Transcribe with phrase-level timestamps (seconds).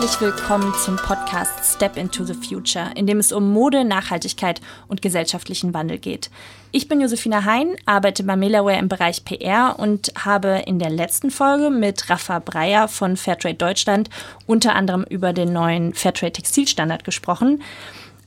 [0.00, 5.02] Herzlich willkommen zum Podcast Step into the Future, in dem es um Mode, Nachhaltigkeit und
[5.02, 6.30] gesellschaftlichen Wandel geht.
[6.70, 11.32] Ich bin Josefina Hein, arbeite bei Melaware im Bereich PR und habe in der letzten
[11.32, 14.08] Folge mit Rafa Breyer von Fairtrade Deutschland
[14.46, 17.60] unter anderem über den neuen Fairtrade Textilstandard gesprochen.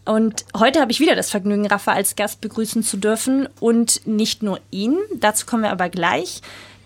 [0.03, 4.44] Und heute habe ich wieder das Vergnügen, Rafa als Gast begrüßen zu dürfen und nicht
[4.44, 6.41] nur ihn, dazu kommen wir aber gleich.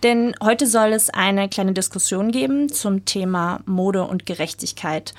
[0.06, 5.16] Denn heute soll es eine kleine Diskussion geben zum Thema Mode und Gerechtigkeit.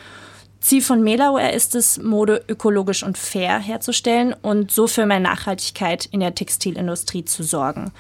[0.61, 6.07] Ziel von Melauer ist es, Mode ökologisch und fair herzustellen und so für mehr Nachhaltigkeit
[6.13, 7.91] in der Textilindustrie zu sorgen.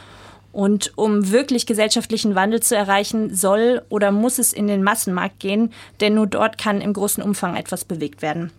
[0.52, 5.72] Und um wirklich gesellschaftlichen Wandel zu erreichen, soll oder muss es in den Massenmarkt gehen,
[6.00, 8.52] denn nur dort kann im großen Umfang etwas bewegt werden.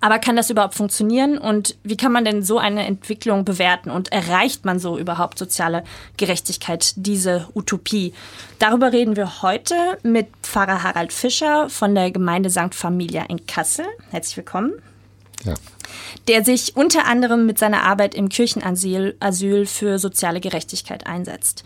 [0.00, 4.12] Aber kann das überhaupt funktionieren und wie kann man denn so eine Entwicklung bewerten und
[4.12, 5.82] erreicht man so überhaupt soziale
[6.16, 8.12] Gerechtigkeit, diese Utopie?
[8.58, 12.74] Darüber reden wir heute mit Pfarrer Harald Fischer von der Gemeinde St.
[12.74, 13.86] Familia in Kassel.
[14.10, 14.74] Herzlich willkommen.
[15.44, 15.54] Ja.
[16.28, 21.64] Der sich unter anderem mit seiner Arbeit im Kirchenasyl Asyl für soziale Gerechtigkeit einsetzt.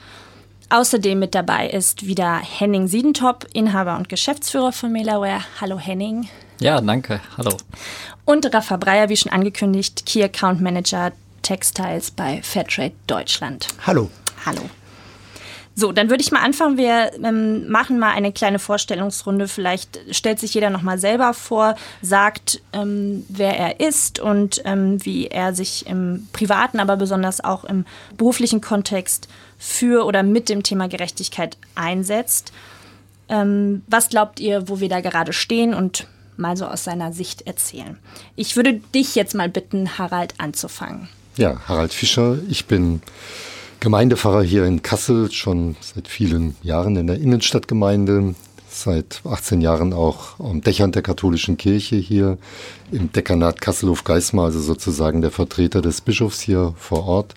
[0.71, 5.41] Außerdem mit dabei ist wieder Henning Siedentop, Inhaber und Geschäftsführer von Melaware.
[5.61, 6.29] Hallo Henning.
[6.61, 7.21] Ja, danke.
[7.37, 7.57] Hallo.
[8.25, 13.69] Und Rafa Breyer, wie schon angekündigt, Key Account Manager Textiles bei Fairtrade Deutschland.
[13.87, 14.11] Hallo.
[14.45, 14.63] Hallo.
[15.79, 16.77] So, dann würde ich mal anfangen.
[16.77, 19.47] Wir ähm, machen mal eine kleine Vorstellungsrunde.
[19.47, 25.05] Vielleicht stellt sich jeder noch mal selber vor, sagt, ähm, wer er ist und ähm,
[25.05, 27.85] wie er sich im privaten, aber besonders auch im
[28.17, 32.53] beruflichen Kontext für oder mit dem Thema Gerechtigkeit einsetzt.
[33.29, 37.47] Ähm, was glaubt ihr, wo wir da gerade stehen und mal so aus seiner Sicht
[37.47, 37.99] erzählen.
[38.37, 41.09] Ich würde dich jetzt mal bitten, Harald anzufangen.
[41.37, 42.39] Ja, Harald Fischer.
[42.49, 43.01] Ich bin
[43.81, 48.35] Gemeindepfarrer hier in Kassel, schon seit vielen Jahren in der Innenstadtgemeinde,
[48.69, 52.39] seit 18 Jahren auch am Dächern der katholischen Kirche hier
[52.91, 57.35] im Dekanat Kasselhof-Geismar, also sozusagen der Vertreter des Bischofs hier vor Ort.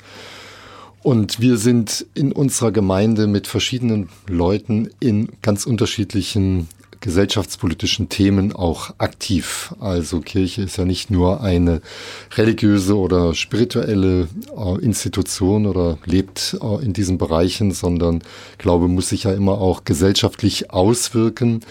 [1.04, 6.68] Und wir sind in unserer Gemeinde mit verschiedenen Leuten in ganz unterschiedlichen
[7.02, 9.76] gesellschaftspolitischen Themen auch aktiv.
[9.80, 11.82] Also Kirche ist ja nicht nur eine
[12.36, 18.24] religiöse oder spirituelle äh, Institution oder lebt äh, in diesen Bereichen, sondern
[18.58, 21.62] Glaube muss sich ja immer auch gesellschaftlich auswirken.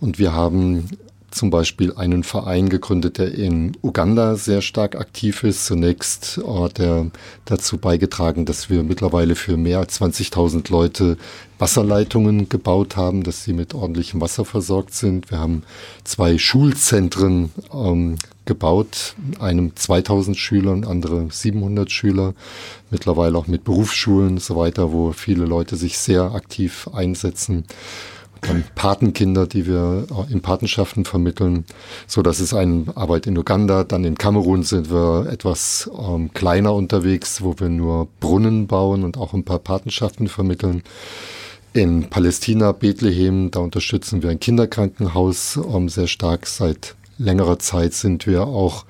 [0.00, 0.90] Und wir haben
[1.32, 5.66] zum Beispiel einen Verein gegründet, der in Uganda sehr stark aktiv ist.
[5.66, 7.10] Zunächst hat er
[7.44, 11.16] dazu beigetragen, dass wir mittlerweile für mehr als 20.000 Leute
[11.58, 15.30] Wasserleitungen gebaut haben, dass sie mit ordentlichem Wasser versorgt sind.
[15.30, 15.62] Wir haben
[16.04, 22.34] zwei Schulzentren ähm, gebaut, einem 2000 Schüler und andere 700 Schüler,
[22.90, 27.64] mittlerweile auch mit Berufsschulen und so weiter, wo viele Leute sich sehr aktiv einsetzen
[28.42, 31.64] dann Patenkinder, die wir in Patenschaften vermitteln.
[32.06, 33.84] So, das ist eine Arbeit in Uganda.
[33.84, 39.16] Dann in Kamerun sind wir etwas ähm, kleiner unterwegs, wo wir nur Brunnen bauen und
[39.16, 40.82] auch ein paar Patenschaften vermitteln.
[41.72, 46.46] In Palästina, Bethlehem, da unterstützen wir ein Kinderkrankenhaus ähm, sehr stark.
[46.46, 48.84] Seit längerer Zeit sind wir auch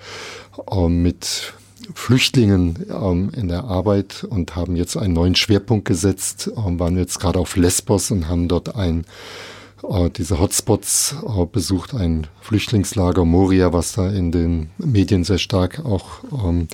[0.71, 1.53] ähm, mit
[1.95, 7.21] Flüchtlingen ähm, in der Arbeit und haben jetzt einen neuen Schwerpunkt gesetzt, ähm, waren jetzt
[7.21, 9.05] gerade auf Lesbos und haben dort ein
[9.89, 15.85] äh, diese Hotspots äh, besucht, ein Flüchtlingslager Moria, was da in den Medien sehr stark
[15.85, 16.69] auch ähm,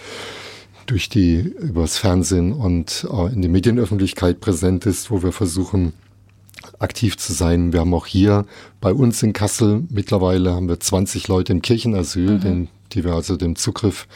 [0.87, 5.93] durch die übers Fernsehen und äh, in der Medienöffentlichkeit präsent ist, wo wir versuchen
[6.79, 7.73] aktiv zu sein.
[7.73, 8.47] Wir haben auch hier
[8.81, 12.41] bei uns in Kassel mittlerweile haben wir 20 Leute im Kirchenasyl, mhm.
[12.41, 14.07] den, die wir also dem Zugriff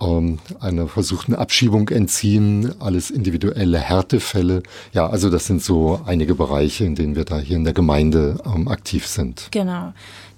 [0.00, 4.62] ähm, einer versuchten Abschiebung entziehen, alles individuelle Härtefälle.
[4.92, 8.38] Ja, also das sind so einige Bereiche, in denen wir da hier in der Gemeinde
[8.44, 9.48] ähm, aktiv sind.
[9.50, 9.92] Genau.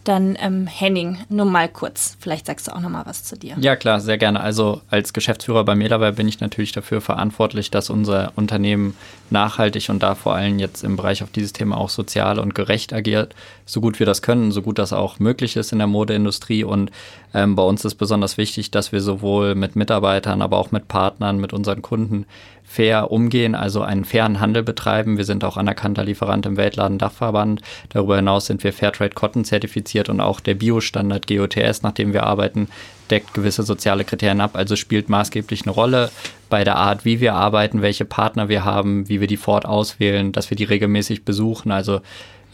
[0.04, 2.16] Dann ähm, Henning, nur mal kurz.
[2.18, 3.56] Vielleicht sagst du auch noch mal was zu dir.
[3.60, 4.40] Ja, klar, sehr gerne.
[4.40, 8.96] Also als Geschäftsführer bei Melaware bin ich natürlich dafür verantwortlich, dass unser Unternehmen
[9.30, 12.92] nachhaltig und da vor allem jetzt im Bereich auf dieses Thema auch sozial und gerecht
[12.92, 13.34] agiert,
[13.64, 16.64] so gut wir das können, so gut das auch möglich ist in der Modeindustrie.
[16.64, 16.90] Und
[17.32, 21.38] ähm, bei uns ist besonders wichtig, dass wir sowohl mit Mitarbeitern, aber auch mit Partnern,
[21.38, 22.26] mit unseren Kunden
[22.72, 25.18] fair umgehen, also einen fairen Handel betreiben.
[25.18, 27.60] Wir sind auch anerkannter Lieferant im Weltladen Dachverband.
[27.90, 32.22] Darüber hinaus sind wir Fairtrade Cotton zertifiziert und auch der Biostandard GOTS, nach dem wir
[32.22, 32.68] arbeiten,
[33.10, 36.10] deckt gewisse soziale Kriterien ab, also spielt maßgeblich eine Rolle
[36.48, 40.32] bei der Art, wie wir arbeiten, welche Partner wir haben, wie wir die fort auswählen,
[40.32, 41.72] dass wir die regelmäßig besuchen.
[41.72, 42.00] Also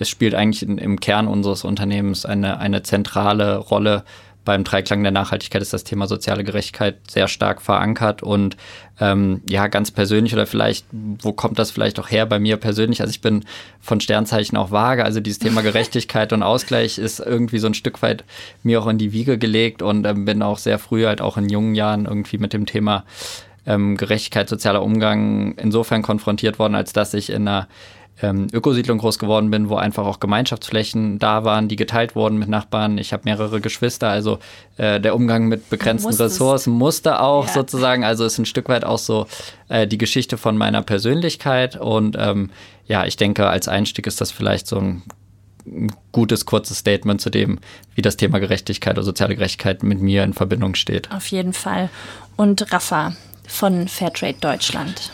[0.00, 4.02] es spielt eigentlich im Kern unseres Unternehmens eine, eine zentrale Rolle
[4.48, 8.56] beim Dreiklang der Nachhaltigkeit ist das Thema soziale Gerechtigkeit sehr stark verankert und
[8.98, 13.02] ähm, ja, ganz persönlich oder vielleicht, wo kommt das vielleicht auch her bei mir persönlich?
[13.02, 13.44] Also ich bin
[13.78, 18.00] von Sternzeichen auch vage, also dieses Thema Gerechtigkeit und Ausgleich ist irgendwie so ein Stück
[18.00, 18.24] weit
[18.62, 21.50] mir auch in die Wiege gelegt und ähm, bin auch sehr früh halt auch in
[21.50, 23.04] jungen Jahren irgendwie mit dem Thema
[23.66, 27.68] ähm, Gerechtigkeit, sozialer Umgang insofern konfrontiert worden, als dass ich in einer
[28.22, 32.48] ähm, Ökosiedlung groß geworden bin, wo einfach auch Gemeinschaftsflächen da waren, die geteilt wurden mit
[32.48, 32.98] Nachbarn.
[32.98, 34.38] Ich habe mehrere Geschwister, also
[34.76, 37.52] äh, der Umgang mit begrenzten Ressourcen musste auch ja.
[37.52, 39.26] sozusagen, also ist ein Stück weit auch so
[39.68, 42.50] äh, die Geschichte von meiner Persönlichkeit und ähm,
[42.86, 45.02] ja, ich denke, als Einstieg ist das vielleicht so ein
[46.12, 47.58] gutes, kurzes Statement zu dem,
[47.94, 51.10] wie das Thema Gerechtigkeit oder soziale Gerechtigkeit mit mir in Verbindung steht.
[51.12, 51.90] Auf jeden Fall.
[52.36, 53.14] Und Rafa
[53.46, 55.12] von Fairtrade Deutschland.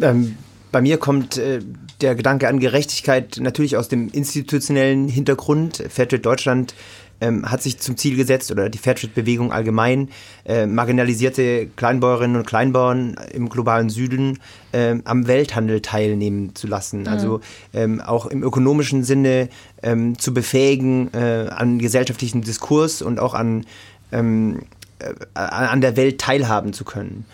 [0.00, 0.36] Ähm,
[0.72, 1.60] bei mir kommt äh,
[2.00, 5.84] der Gedanke an Gerechtigkeit natürlich aus dem institutionellen Hintergrund.
[5.88, 6.74] Fairtrade Deutschland
[7.20, 10.08] ähm, hat sich zum Ziel gesetzt oder die Fairtrade-Bewegung allgemein,
[10.44, 14.40] äh, marginalisierte Kleinbäuerinnen und Kleinbauern im globalen Süden
[14.72, 17.02] äh, am Welthandel teilnehmen zu lassen.
[17.02, 17.08] Mhm.
[17.08, 17.40] Also
[17.72, 19.48] ähm, auch im ökonomischen Sinne
[19.82, 23.66] ähm, zu befähigen äh, an gesellschaftlichen Diskurs und auch an,
[24.10, 24.62] ähm,
[24.98, 27.24] äh, an der Welt teilhaben zu können.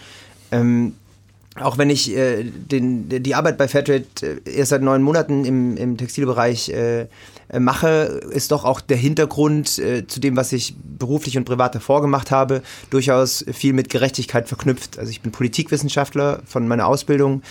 [1.60, 5.76] Auch wenn ich äh, den, die Arbeit bei Fairtrade äh, erst seit neun Monaten im,
[5.76, 7.06] im Textilbereich äh,
[7.48, 11.74] äh, mache, ist doch auch der Hintergrund äh, zu dem, was ich beruflich und privat
[11.74, 14.98] davor gemacht habe, durchaus viel mit Gerechtigkeit verknüpft.
[14.98, 17.42] Also ich bin Politikwissenschaftler von meiner Ausbildung,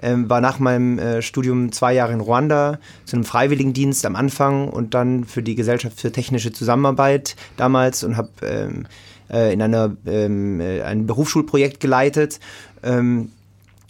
[0.00, 4.68] ähm, war nach meinem äh, Studium zwei Jahre in Ruanda zu einem Freiwilligendienst am Anfang
[4.68, 8.86] und dann für die Gesellschaft für technische Zusammenarbeit damals und habe ähm,
[9.30, 12.40] äh, in einer, ähm, ein Berufsschulprojekt geleitet.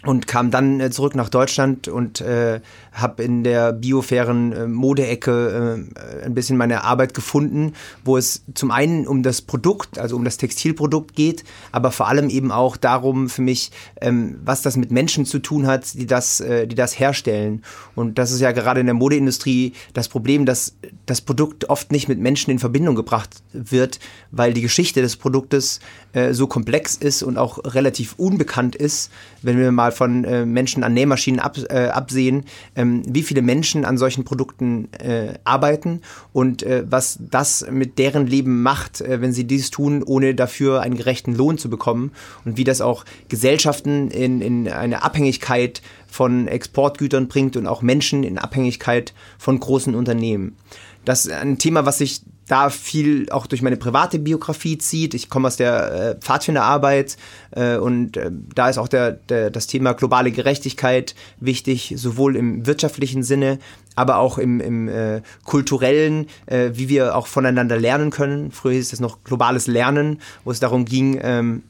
[0.07, 2.61] Und kam dann äh, zurück nach Deutschland und äh,
[2.93, 5.87] habe in der biofairen äh, Modeecke
[6.23, 7.73] äh, ein bisschen meine Arbeit gefunden,
[8.05, 12.31] wo es zum einen um das Produkt, also um das Textilprodukt geht, aber vor allem
[12.31, 16.41] eben auch darum für mich, ähm, was das mit Menschen zu tun hat, die das,
[16.41, 17.63] äh, die das herstellen.
[17.95, 22.09] Und das ist ja gerade in der Modeindustrie das Problem, dass das Produkt oft nicht
[22.09, 23.99] mit Menschen in Verbindung gebracht wird,
[24.31, 25.81] weil die Geschichte des Produktes
[26.13, 29.11] äh, so komplex ist und auch relativ unbekannt ist,
[29.43, 32.45] wenn wir mal von äh, Menschen an Nähmaschinen ab, äh, absehen.
[32.75, 36.03] Ähm, wie viele Menschen an solchen Produkten äh, arbeiten
[36.33, 40.83] und äh, was das mit deren Leben macht, äh, wenn sie dies tun, ohne dafür
[40.83, 42.13] einen gerechten Lohn zu bekommen
[42.45, 48.23] und wie das auch Gesellschaften in, in eine Abhängigkeit von Exportgütern bringt und auch Menschen
[48.23, 50.57] in Abhängigkeit von großen Unternehmen.
[51.05, 55.15] Das ist ein Thema, was sich da viel auch durch meine private Biografie zieht.
[55.15, 57.17] Ich komme aus der äh, Pfadfinderarbeit
[57.51, 62.67] äh, und äh, da ist auch der, der, das Thema globale Gerechtigkeit wichtig, sowohl im
[62.67, 63.59] wirtschaftlichen Sinne,
[63.97, 68.53] aber auch im, im äh, kulturellen, äh, wie wir auch voneinander lernen können.
[68.53, 71.63] Früher hieß es noch globales Lernen, wo es darum ging, ähm,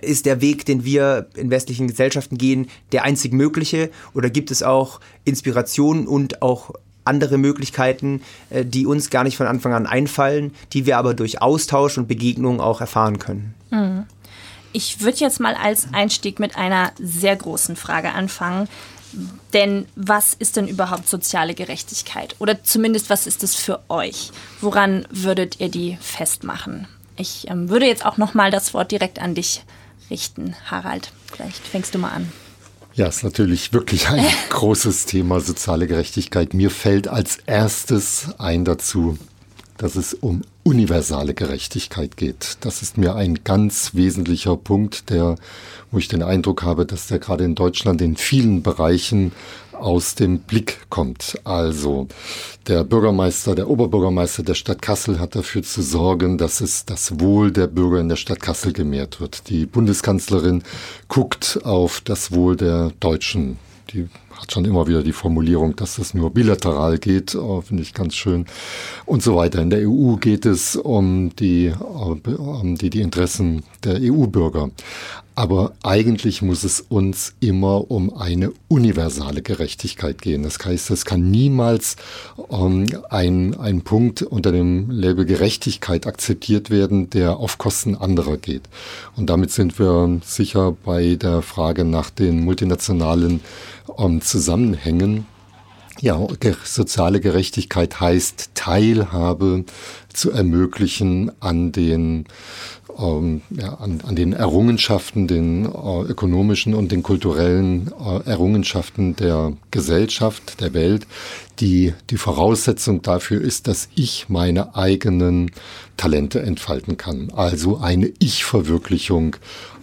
[0.00, 3.90] ist der Weg, den wir in westlichen Gesellschaften gehen, der einzig mögliche?
[4.14, 6.72] Oder gibt es auch Inspiration und auch
[7.04, 11.42] andere Möglichkeiten, äh, die uns gar nicht von Anfang an einfallen, die wir aber durch
[11.42, 13.54] Austausch und Begegnung auch erfahren können.
[13.70, 14.04] Hm.
[14.72, 18.68] Ich würde jetzt mal als Einstieg mit einer sehr großen Frage anfangen.
[19.52, 22.34] Denn was ist denn überhaupt soziale Gerechtigkeit?
[22.38, 24.30] Oder zumindest, was ist es für euch?
[24.62, 26.88] Woran würdet ihr die festmachen?
[27.16, 29.64] Ich ähm, würde jetzt auch noch mal das Wort direkt an dich
[30.08, 31.12] richten, Harald.
[31.30, 32.32] Vielleicht fängst du mal an.
[32.94, 36.52] Ja, ist natürlich wirklich ein großes Thema soziale Gerechtigkeit.
[36.52, 39.16] Mir fällt als erstes ein dazu,
[39.78, 42.58] dass es um universale Gerechtigkeit geht.
[42.60, 45.36] Das ist mir ein ganz wesentlicher Punkt, der,
[45.90, 49.32] wo ich den Eindruck habe, dass der gerade in Deutschland in vielen Bereichen
[49.82, 51.38] aus dem Blick kommt.
[51.44, 52.08] Also
[52.66, 57.50] der Bürgermeister, der Oberbürgermeister der Stadt Kassel hat dafür zu sorgen, dass es das Wohl
[57.50, 59.48] der Bürger in der Stadt Kassel gemehrt wird.
[59.48, 60.62] Die Bundeskanzlerin
[61.08, 63.58] guckt auf das Wohl der Deutschen.
[63.92, 64.08] Die
[64.42, 68.14] hat schon immer wieder die Formulierung, dass das nur bilateral geht, oh, finde ich ganz
[68.14, 68.46] schön.
[69.06, 69.62] Und so weiter.
[69.62, 74.70] In der EU geht es um die, um die, die Interessen der EU-Bürger.
[75.34, 80.42] Aber eigentlich muss es uns immer um eine universale Gerechtigkeit gehen.
[80.42, 81.96] Das heißt, es kann niemals
[82.50, 88.62] ähm, ein, ein Punkt unter dem Label Gerechtigkeit akzeptiert werden, der auf Kosten anderer geht.
[89.16, 93.40] Und damit sind wir sicher bei der Frage nach den multinationalen
[93.98, 95.26] ähm, Zusammenhängen.
[96.00, 96.26] Ja,
[96.64, 99.64] soziale Gerechtigkeit heißt Teilhabe
[100.12, 102.26] zu ermöglichen an den
[102.98, 109.52] ähm, ja, an, an, den Errungenschaften, den äh, ökonomischen und den kulturellen äh, Errungenschaften der
[109.70, 111.06] Gesellschaft, der Welt,
[111.60, 115.50] die die Voraussetzung dafür ist, dass ich meine eigenen
[115.96, 117.30] Talente entfalten kann.
[117.30, 119.36] Also eine Ich-Verwirklichung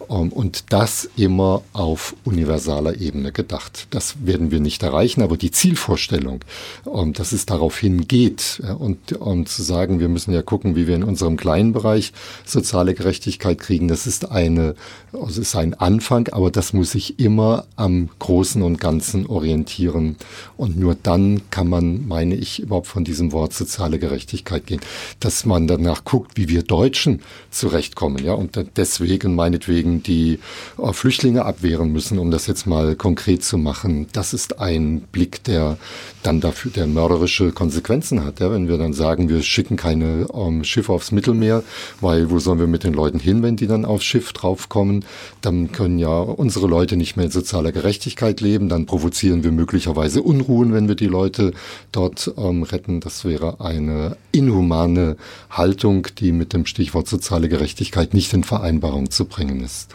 [0.09, 3.87] und das immer auf universaler Ebene gedacht.
[3.91, 6.43] Das werden wir nicht erreichen, aber die Zielvorstellung,
[6.91, 10.95] ähm, dass es darauf hingeht und, und zu sagen, wir müssen ja gucken, wie wir
[10.95, 12.11] in unserem kleinen Bereich
[12.43, 14.73] soziale Gerechtigkeit kriegen, das ist eine,
[15.13, 20.15] also ist ein Anfang, aber das muss sich immer am Großen und Ganzen orientieren.
[20.57, 24.81] Und nur dann kann man, meine ich, überhaupt von diesem Wort soziale Gerechtigkeit gehen,
[25.19, 30.39] dass man danach guckt, wie wir Deutschen zurechtkommen, ja, und deswegen meinetwegen die
[30.77, 34.07] äh, Flüchtlinge abwehren müssen, um das jetzt mal konkret zu machen.
[34.13, 35.77] Das ist ein Blick, der
[36.23, 38.39] dann dafür der mörderische Konsequenzen hat.
[38.39, 38.51] Ja?
[38.51, 41.63] Wenn wir dann sagen, wir schicken keine ähm, Schiffe aufs Mittelmeer,
[42.01, 45.05] weil wo sollen wir mit den Leuten hin, wenn die dann aufs Schiff draufkommen?
[45.41, 48.69] Dann können ja unsere Leute nicht mehr in sozialer Gerechtigkeit leben.
[48.69, 51.53] Dann provozieren wir möglicherweise Unruhen, wenn wir die Leute
[51.91, 52.99] dort ähm, retten.
[52.99, 55.17] Das wäre eine inhumane
[55.49, 59.88] Haltung, die mit dem Stichwort soziale Gerechtigkeit nicht in Vereinbarung zu bringen ist.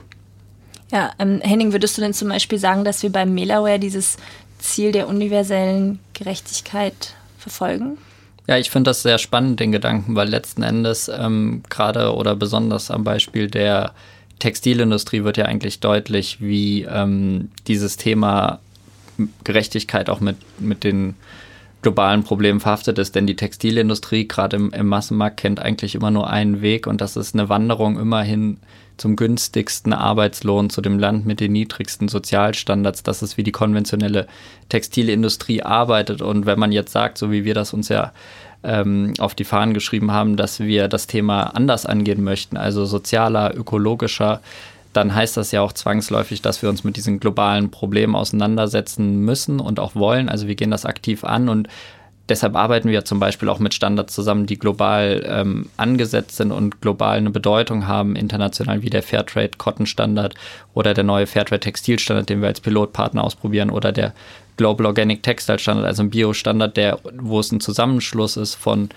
[0.95, 4.17] Ja, ähm, Henning, würdest du denn zum Beispiel sagen, dass wir beim Mailaware dieses
[4.61, 7.99] Ziel der universellen Gerechtigkeit verfolgen?
[8.47, 12.93] Ja, ich finde das sehr spannend, den Gedanken, weil letzten Endes ähm, gerade oder besonders
[12.93, 13.93] am Beispiel der
[14.39, 18.61] Textilindustrie wird ja eigentlich deutlich, wie ähm, dieses Thema
[19.43, 21.17] Gerechtigkeit auch mit, mit den
[21.83, 23.17] globalen Problemen verhaftet ist.
[23.17, 27.17] Denn die Textilindustrie, gerade im, im Massenmarkt, kennt eigentlich immer nur einen Weg und das
[27.17, 28.59] ist eine Wanderung immerhin
[28.97, 33.03] zum günstigsten Arbeitslohn, zu dem Land mit den niedrigsten Sozialstandards.
[33.03, 34.27] Das ist, wie die konventionelle
[34.69, 36.23] Textilindustrie arbeitet.
[36.23, 38.13] Und wenn man jetzt sagt, so wie wir das uns ja
[38.63, 43.55] ähm, auf die Fahnen geschrieben haben, dass wir das Thema anders angehen möchten, also sozialer,
[43.55, 44.41] ökologischer,
[44.93, 49.61] dann heißt das ja auch zwangsläufig, dass wir uns mit diesen globalen Problemen auseinandersetzen müssen
[49.61, 50.29] und auch wollen.
[50.29, 51.69] Also wir gehen das aktiv an und
[52.29, 56.81] deshalb arbeiten wir zum Beispiel auch mit Standards zusammen, die global ähm, angesetzt sind und
[56.81, 60.35] global eine Bedeutung haben, international wie der Fairtrade Cotton Standard
[60.73, 64.15] oder der neue Fairtrade Textil Standard, den wir als Pilotpartner ausprobieren oder der
[64.57, 68.89] Global Organic Textile Standard, also ein Bio-Standard, der, wo es ein Zusammenschluss ist von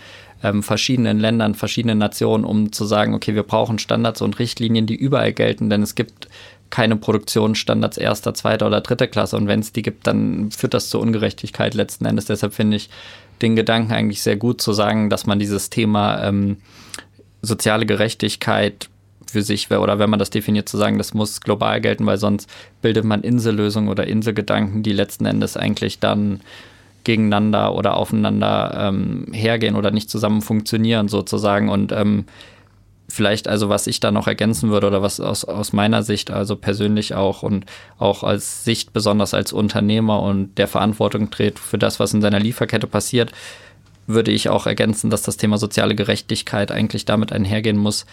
[0.44, 4.96] ähm, verschiedenen Ländern, verschiedenen Nationen, um zu sagen, okay, wir brauchen Standards und Richtlinien, die
[4.96, 6.28] überall gelten, denn es gibt
[6.70, 9.38] keine Produktionsstandards erster, zweiter oder dritter Klasse.
[9.38, 12.26] Und wenn es die gibt, dann führt das zur Ungerechtigkeit letzten Endes.
[12.26, 12.90] Deshalb finde ich
[13.42, 16.58] den Gedanken eigentlich sehr gut zu sagen, dass man dieses Thema ähm,
[17.42, 18.90] soziale Gerechtigkeit
[19.30, 22.50] für sich, oder wenn man das definiert, zu sagen, das muss global gelten, weil sonst
[22.82, 26.42] bildet man Insellösungen oder Inselgedanken, die letzten Endes eigentlich dann
[27.04, 31.70] gegeneinander oder aufeinander ähm, hergehen oder nicht zusammen funktionieren sozusagen.
[31.70, 32.26] Und ähm,
[33.08, 36.56] vielleicht also, was ich da noch ergänzen würde oder was aus, aus meiner Sicht, also
[36.56, 37.66] persönlich auch und
[37.98, 42.40] auch als Sicht, besonders als Unternehmer und der Verantwortung trägt für das, was in seiner
[42.40, 43.32] Lieferkette passiert,
[44.08, 48.06] würde ich auch ergänzen, dass das Thema soziale Gerechtigkeit eigentlich damit einhergehen muss,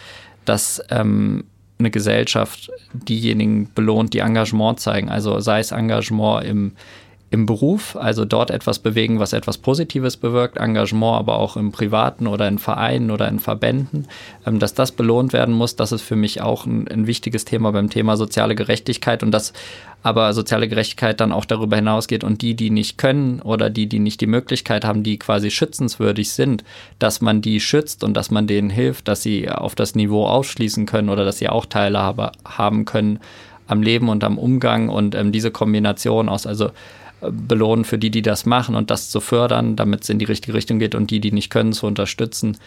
[0.45, 1.45] dass ähm,
[1.77, 5.09] eine Gesellschaft diejenigen belohnt, die Engagement zeigen.
[5.09, 6.71] Also sei es Engagement im
[7.31, 12.27] im Beruf, also dort etwas bewegen, was etwas Positives bewirkt, Engagement aber auch im Privaten
[12.27, 14.07] oder in Vereinen oder in Verbänden,
[14.45, 17.71] ähm, dass das belohnt werden muss, das ist für mich auch ein, ein, wichtiges Thema
[17.71, 19.53] beim Thema soziale Gerechtigkeit und dass
[20.03, 23.99] aber soziale Gerechtigkeit dann auch darüber hinausgeht und die, die nicht können oder die, die
[23.99, 26.63] nicht die Möglichkeit haben, die quasi schützenswürdig sind,
[26.99, 30.85] dass man die schützt und dass man denen hilft, dass sie auf das Niveau ausschließen
[30.85, 33.19] können oder dass sie auch Teilhabe haben können
[33.67, 36.69] am Leben und am Umgang und ähm, diese Kombination aus also
[37.31, 40.53] belohnen für die, die das machen und das zu fördern, damit es in die richtige
[40.53, 42.57] Richtung geht und die, die nicht können, zu unterstützen.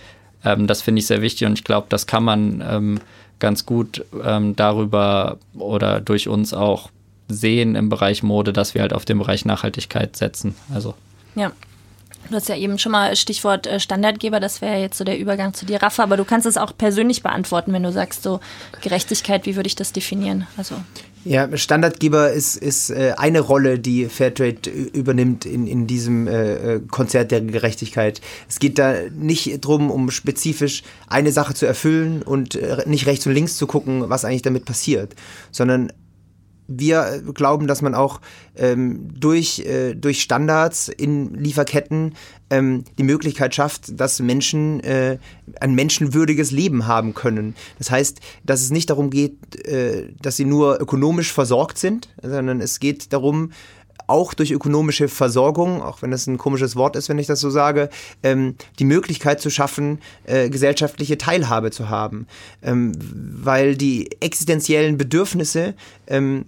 [0.45, 3.00] Ähm, das finde ich sehr wichtig und ich glaube, das kann man ähm,
[3.38, 6.91] ganz gut ähm, darüber oder durch uns auch
[7.29, 10.55] sehen im Bereich Mode, dass wir halt auf den Bereich Nachhaltigkeit setzen.
[10.73, 10.95] Also.
[11.35, 11.53] Ja,
[12.31, 15.55] Du hast ja eben schon mal Stichwort äh, Standardgeber, das wäre jetzt so der Übergang
[15.55, 18.41] zu dir, Rafa, aber du kannst es auch persönlich beantworten, wenn du sagst, so
[18.83, 20.47] Gerechtigkeit, wie würde ich das definieren?
[20.57, 20.75] Also.
[21.29, 26.81] Ja, Standardgeber ist, ist äh, eine Rolle, die Fairtrade übernimmt in, in diesem äh, äh,
[26.81, 28.23] Konzert der Gerechtigkeit.
[28.49, 33.35] Es geht da nicht darum, um spezifisch eine Sache zu erfüllen und nicht rechts und
[33.35, 35.15] links zu gucken, was eigentlich damit passiert,
[35.51, 35.93] sondern
[36.69, 38.21] wir glauben, dass man auch
[38.57, 42.15] ähm, durch, äh, durch Standards in Lieferketten
[42.51, 45.19] ähm, die Möglichkeit schafft, dass Menschen äh,
[45.61, 47.57] ein menschenwürdiges Leben haben können.
[47.79, 52.61] Das heißt, dass es nicht darum geht, äh, dass sie nur ökonomisch versorgt sind, sondern
[52.61, 53.51] es geht darum,
[54.09, 57.51] auch durch ökonomische Versorgung, auch wenn das ein komisches Wort ist, wenn ich das so
[57.51, 57.91] sage,
[58.23, 62.27] ähm, die Möglichkeit zu schaffen, äh, gesellschaftliche Teilhabe zu haben.
[62.63, 65.75] Ähm, weil die existenziellen Bedürfnisse
[66.07, 66.47] ähm,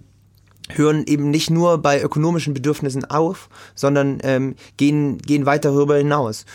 [0.69, 6.45] hören eben nicht nur bei ökonomischen Bedürfnissen auf, sondern ähm, gehen, gehen weit darüber hinaus.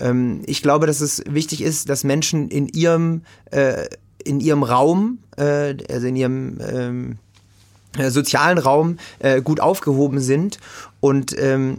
[0.00, 3.86] Ähm, ich glaube, dass es wichtig ist, dass Menschen in ihrem, äh,
[4.24, 7.18] in ihrem Raum, äh, also in ihrem ähm,
[7.98, 10.58] äh, sozialen Raum äh, gut aufgehoben sind
[11.00, 11.78] und ähm,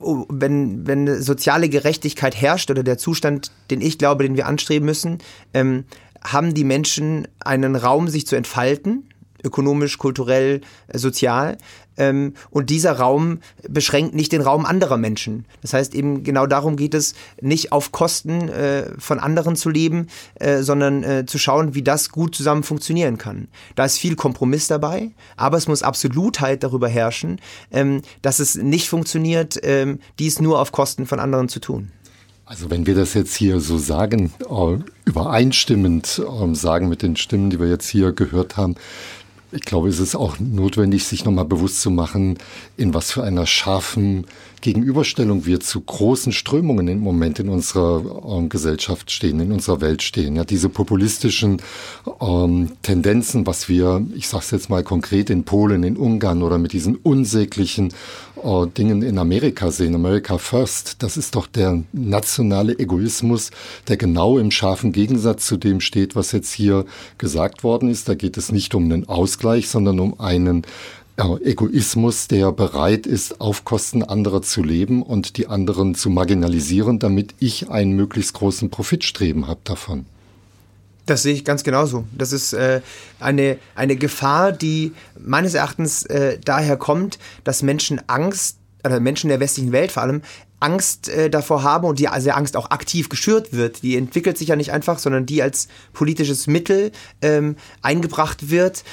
[0.00, 4.86] oh, wenn, wenn soziale Gerechtigkeit herrscht oder der Zustand, den ich glaube, den wir anstreben
[4.86, 5.18] müssen,
[5.54, 5.84] ähm,
[6.24, 9.07] haben die Menschen einen Raum, sich zu entfalten
[9.44, 11.58] ökonomisch, kulturell, äh, sozial.
[11.96, 15.46] Ähm, und dieser Raum beschränkt nicht den Raum anderer Menschen.
[15.62, 20.06] Das heißt eben genau darum geht es, nicht auf Kosten äh, von anderen zu leben,
[20.36, 23.48] äh, sondern zu schauen, wie das gut zusammen funktionieren kann.
[23.74, 27.40] Da ist viel Kompromiss dabei, aber es muss Absolutheit darüber herrschen,
[27.70, 31.90] ähm, dass es nicht funktioniert, ähm, dies nur auf Kosten von anderen zu tun.
[32.48, 34.32] Also wenn wir das jetzt hier so sagen,
[35.04, 38.76] übereinstimmend sagen mit den Stimmen, die wir jetzt hier gehört haben,
[39.50, 42.38] ich glaube, es ist auch notwendig, sich nochmal bewusst zu machen,
[42.76, 44.26] in was für einer scharfen
[44.60, 50.02] Gegenüberstellung wir zu großen Strömungen im Moment in unserer ähm, Gesellschaft stehen, in unserer Welt
[50.02, 50.36] stehen.
[50.36, 51.62] Ja, diese populistischen
[52.20, 56.58] ähm, Tendenzen, was wir, ich sage es jetzt mal konkret in Polen, in Ungarn oder
[56.58, 57.92] mit diesen unsäglichen
[58.42, 63.50] äh, Dingen in Amerika sehen, America First, das ist doch der nationale Egoismus,
[63.88, 66.84] der genau im scharfen Gegensatz zu dem steht, was jetzt hier
[67.18, 68.08] gesagt worden ist.
[68.08, 70.62] Da geht es nicht um einen Ausgleich, sondern um einen
[71.18, 77.34] Egoismus, der bereit ist, auf Kosten anderer zu leben und die anderen zu marginalisieren, damit
[77.40, 80.06] ich einen möglichst großen Profitstreben habe davon.
[81.06, 82.04] Das sehe ich ganz genauso.
[82.16, 82.82] Das ist äh,
[83.18, 89.40] eine, eine Gefahr, die meines Erachtens äh, daher kommt, dass Menschen Angst, oder Menschen der
[89.40, 90.22] westlichen Welt vor allem,
[90.60, 93.82] Angst äh, davor haben und die also Angst auch aktiv geschürt wird.
[93.82, 98.84] Die entwickelt sich ja nicht einfach, sondern die als politisches Mittel ähm, eingebracht wird,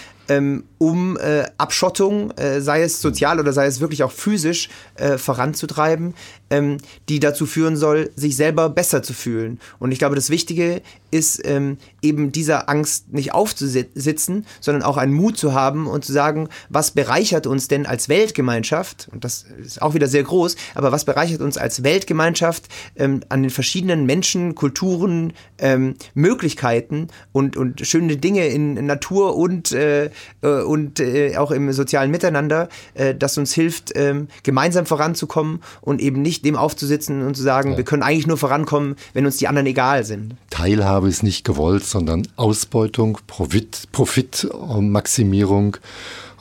[0.78, 6.14] um äh, Abschottung, äh, sei es sozial oder sei es wirklich auch physisch, äh, voranzutreiben,
[6.50, 6.78] ähm,
[7.10, 9.60] die dazu führen soll, sich selber besser zu fühlen.
[9.80, 15.14] Und ich glaube, das Wichtige ist ähm, eben dieser Angst nicht aufzusitzen, sondern auch einen
[15.14, 19.82] Mut zu haben und zu sagen, was bereichert uns denn als Weltgemeinschaft, und das ist
[19.82, 24.56] auch wieder sehr groß, aber was bereichert uns als Weltgemeinschaft ähm, an den verschiedenen Menschen,
[24.56, 31.52] Kulturen, ähm, Möglichkeiten und, und schöne Dinge in Natur und, äh, äh, und äh, auch
[31.52, 37.26] im sozialen Miteinander, äh, das uns hilft, ähm, gemeinsam voranzukommen und eben nicht dem aufzusitzen
[37.26, 37.78] und zu sagen, ja.
[37.78, 40.36] wir können eigentlich nur vorankommen, wenn uns die anderen egal sind.
[40.50, 45.78] Teilhabe ist nicht gewollt, sondern Ausbeutung, Profit, Profitmaximierung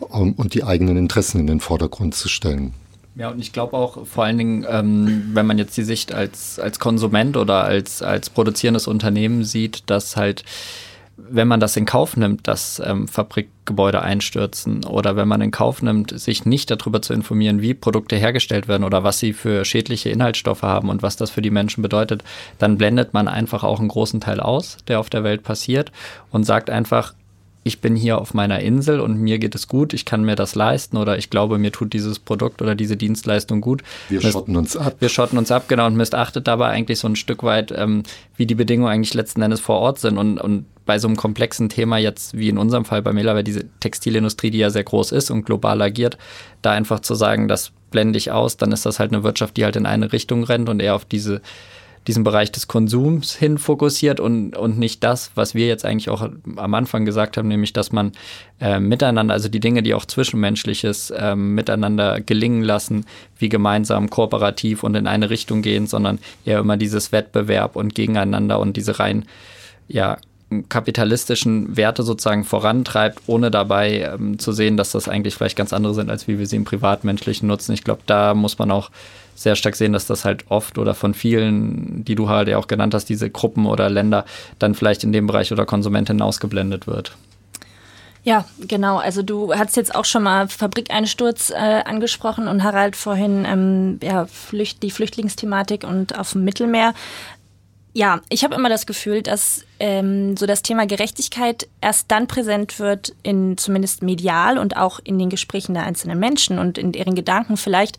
[0.01, 2.75] um, und die eigenen Interessen in den Vordergrund zu stellen.
[3.15, 6.59] Ja, und ich glaube auch vor allen Dingen, ähm, wenn man jetzt die Sicht als,
[6.59, 10.43] als Konsument oder als, als produzierendes Unternehmen sieht, dass halt
[11.17, 15.83] wenn man das in Kauf nimmt, dass ähm, Fabrikgebäude einstürzen oder wenn man in Kauf
[15.83, 20.11] nimmt, sich nicht darüber zu informieren, wie Produkte hergestellt werden oder was sie für schädliche
[20.11, 22.25] Inhaltsstoffe haben und was das für die Menschen bedeutet,
[22.59, 25.93] dann blendet man einfach auch einen großen Teil aus, der auf der Welt passiert
[26.31, 27.15] und sagt einfach,
[27.65, 30.55] ich bin hier auf meiner Insel und mir geht es gut, ich kann mir das
[30.55, 33.83] leisten oder ich glaube, mir tut dieses Produkt oder diese Dienstleistung gut.
[34.11, 34.97] Wir Mist, schotten uns ab.
[35.01, 38.03] Wir schotten uns ab, genau, und missachtet dabei eigentlich so ein Stück weit, ähm,
[38.37, 40.19] wie die Bedingungen eigentlich letzten Endes vor Ort sind.
[40.19, 43.45] Und, und bei so einem komplexen Thema jetzt, wie in unserem Fall bei Mela, weil
[43.45, 46.19] diese Textilindustrie, die ja sehr groß ist und global agiert,
[46.61, 49.65] da einfach zu sagen, das blende ich aus, dann ist das halt eine Wirtschaft, die
[49.65, 51.41] halt in eine Richtung rennt und eher auf diese
[52.07, 56.29] diesen Bereich des Konsums hin fokussiert und, und nicht das, was wir jetzt eigentlich auch
[56.57, 58.13] am Anfang gesagt haben, nämlich dass man
[58.61, 63.07] äh, miteinander, also die Dinge, die auch zwischenmenschliches äh, miteinander gelingen lassen,
[63.39, 68.61] wie gemeinsam, kooperativ und in eine Richtung gehen, sondern eher immer dieses Wettbewerb und gegeneinander
[68.61, 69.25] und diese rein,
[69.89, 70.19] ja,
[70.69, 75.95] kapitalistischen Werte sozusagen vorantreibt, ohne dabei ähm, zu sehen, dass das eigentlich vielleicht ganz andere
[75.95, 77.73] sind, als wie wir sie im privatmenschlichen nutzen.
[77.73, 78.91] Ich glaube, da muss man auch
[79.35, 82.67] sehr stark sehen, dass das halt oft oder von vielen, die du halt ja auch
[82.67, 84.25] genannt hast, diese Gruppen oder Länder
[84.59, 87.17] dann vielleicht in dem Bereich oder Konsumenten ausgeblendet wird.
[88.25, 88.97] Ja, genau.
[88.97, 94.25] Also du hast jetzt auch schon mal Fabrikeinsturz äh, angesprochen und Harald vorhin ähm, ja,
[94.25, 96.95] Flücht, die Flüchtlingsthematik und auf dem Mittelmeer.
[97.97, 102.81] Ja, ich habe immer das Gefühl, dass ähm, so das Thema Gerechtigkeit erst dann präsent
[102.81, 107.15] wird, in zumindest medial und auch in den Gesprächen der einzelnen Menschen und in deren
[107.15, 107.99] Gedanken vielleicht,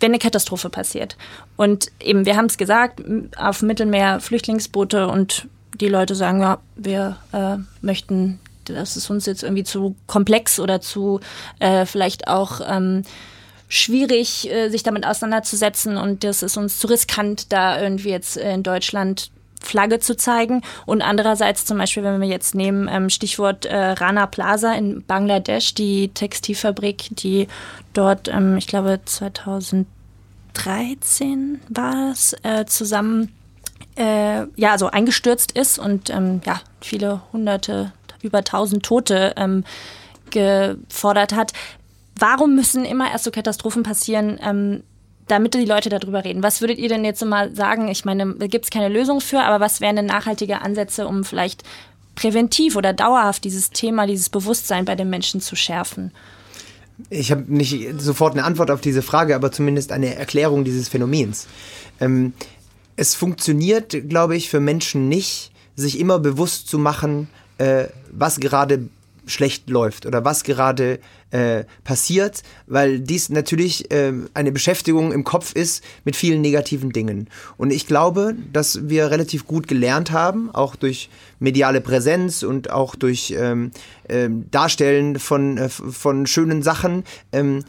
[0.00, 1.16] wenn eine Katastrophe passiert.
[1.56, 3.02] Und eben, wir haben es gesagt,
[3.36, 5.46] auf Mittelmeer Flüchtlingsboote und
[5.80, 10.80] die Leute sagen, ja, wir äh, möchten, das ist uns jetzt irgendwie zu komplex oder
[10.80, 11.20] zu
[11.58, 13.02] äh, vielleicht auch ähm,
[13.68, 18.62] schwierig, äh, sich damit auseinanderzusetzen und das ist uns zu riskant, da irgendwie jetzt in
[18.62, 19.30] Deutschland
[19.62, 20.62] Flagge zu zeigen.
[20.86, 25.74] Und andererseits zum Beispiel, wenn wir jetzt nehmen, ähm, Stichwort äh, Rana Plaza in Bangladesch,
[25.74, 27.48] die Textilfabrik, die
[27.92, 33.34] dort, ähm, ich glaube 2013 war es, äh, zusammen
[33.96, 37.92] äh, ja, also eingestürzt ist und ähm, ja, viele hunderte,
[38.22, 39.34] über tausend Tote
[40.30, 41.52] gefordert hat.
[42.18, 44.38] Warum müssen immer erst so Katastrophen passieren,
[45.28, 46.42] damit die Leute darüber reden?
[46.42, 47.88] Was würdet ihr denn jetzt mal sagen?
[47.88, 51.24] Ich meine, da gibt es keine Lösung für, aber was wären denn nachhaltige Ansätze, um
[51.24, 51.62] vielleicht
[52.14, 56.10] präventiv oder dauerhaft dieses Thema, dieses Bewusstsein bei den Menschen zu schärfen?
[57.10, 61.46] Ich habe nicht sofort eine Antwort auf diese Frage, aber zumindest eine Erklärung dieses Phänomens.
[62.00, 62.32] Ähm,
[62.96, 68.88] es funktioniert, glaube ich, für Menschen nicht, sich immer bewusst zu machen, äh, was gerade
[69.26, 70.98] schlecht läuft oder was gerade
[71.30, 77.28] äh, passiert, weil dies natürlich äh, eine Beschäftigung im Kopf ist mit vielen negativen Dingen.
[77.56, 82.94] Und ich glaube, dass wir relativ gut gelernt haben, auch durch mediale Präsenz und auch
[82.94, 83.70] durch ähm,
[84.08, 87.64] äh, Darstellen von, äh, von schönen Sachen, ähm,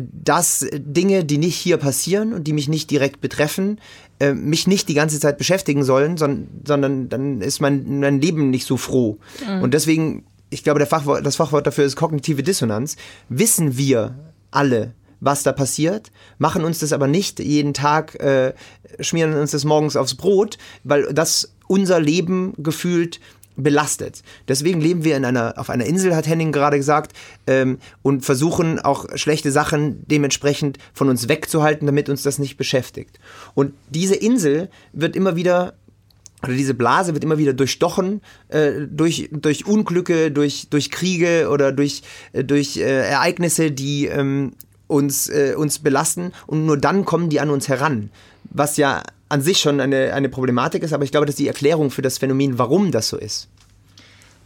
[0.00, 3.78] dass Dinge, die nicht hier passieren und die mich nicht direkt betreffen,
[4.20, 8.50] äh, mich nicht die ganze Zeit beschäftigen sollen, sondern, sondern dann ist mein, mein Leben
[8.50, 9.18] nicht so froh.
[9.46, 9.62] Mhm.
[9.62, 12.96] Und deswegen, ich glaube, Fachwort, das Fachwort dafür ist kognitive Dissonanz.
[13.28, 14.14] Wissen wir
[14.50, 18.54] alle, was da passiert, machen uns das aber nicht jeden Tag, äh,
[19.00, 23.20] schmieren uns das morgens aufs Brot, weil das unser Leben gefühlt
[23.56, 24.22] belastet.
[24.48, 27.12] Deswegen leben wir in einer, auf einer Insel, hat Henning gerade gesagt,
[27.46, 33.18] ähm, und versuchen auch schlechte Sachen dementsprechend von uns wegzuhalten, damit uns das nicht beschäftigt.
[33.54, 35.74] Und diese Insel wird immer wieder
[36.42, 41.72] oder diese Blase wird immer wieder durchstochen äh, durch, durch Unglücke, durch, durch Kriege oder
[41.72, 42.02] durch,
[42.32, 44.52] äh, durch äh, Ereignisse, die ähm,
[44.88, 48.10] uns, äh, uns belasten und nur dann kommen die an uns heran.
[48.50, 51.48] Was ja an sich schon eine, eine Problematik ist, aber ich glaube, das ist die
[51.48, 53.48] Erklärung für das Phänomen, warum das so ist.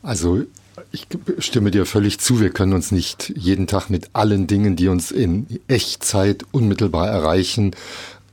[0.02, 0.44] Also
[0.92, 1.06] ich
[1.38, 2.40] stimme dir völlig zu.
[2.40, 7.74] Wir können uns nicht jeden Tag mit allen Dingen, die uns in Echtzeit unmittelbar erreichen,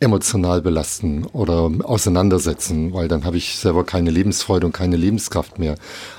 [0.04, 5.76] emotional belasten oder auseinandersetzen, weil dann habe ich selber keine Lebensfreude und keine Lebenskraft mehr.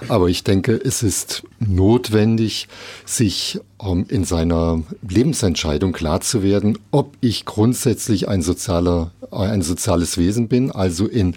[0.09, 2.69] Aber ich denke, es ist notwendig,
[3.05, 10.17] sich um in seiner Lebensentscheidung klar zu werden, ob ich grundsätzlich ein sozialer, ein soziales
[10.17, 11.35] Wesen bin, also in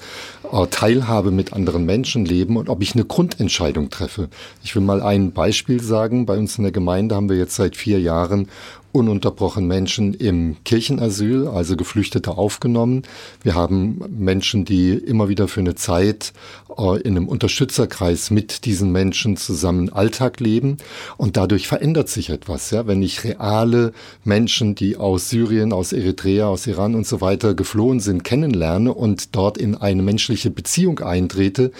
[0.51, 4.29] äh, Teilhabe mit anderen Menschen leben und ob ich eine Grundentscheidung treffe.
[4.63, 6.25] Ich will mal ein Beispiel sagen.
[6.25, 8.47] Bei uns in der Gemeinde haben wir jetzt seit vier Jahren
[8.91, 13.03] ununterbrochen Menschen im Kirchenasyl, also Geflüchtete aufgenommen.
[13.43, 16.33] Wir haben Menschen, die immer wieder für eine Zeit
[16.77, 20.77] äh, in einem Unterstützerkreis mit diesen Menschen zusammen Alltag leben.
[21.17, 22.71] Und dadurch verändert sich etwas.
[22.71, 22.87] Ja?
[22.87, 27.99] Wenn ich reale Menschen, die aus Syrien, aus Eritrea, aus Iran und so weiter geflohen
[27.99, 31.71] sind, kennenlerne und dort in eine menschliche Beziehung eintrete,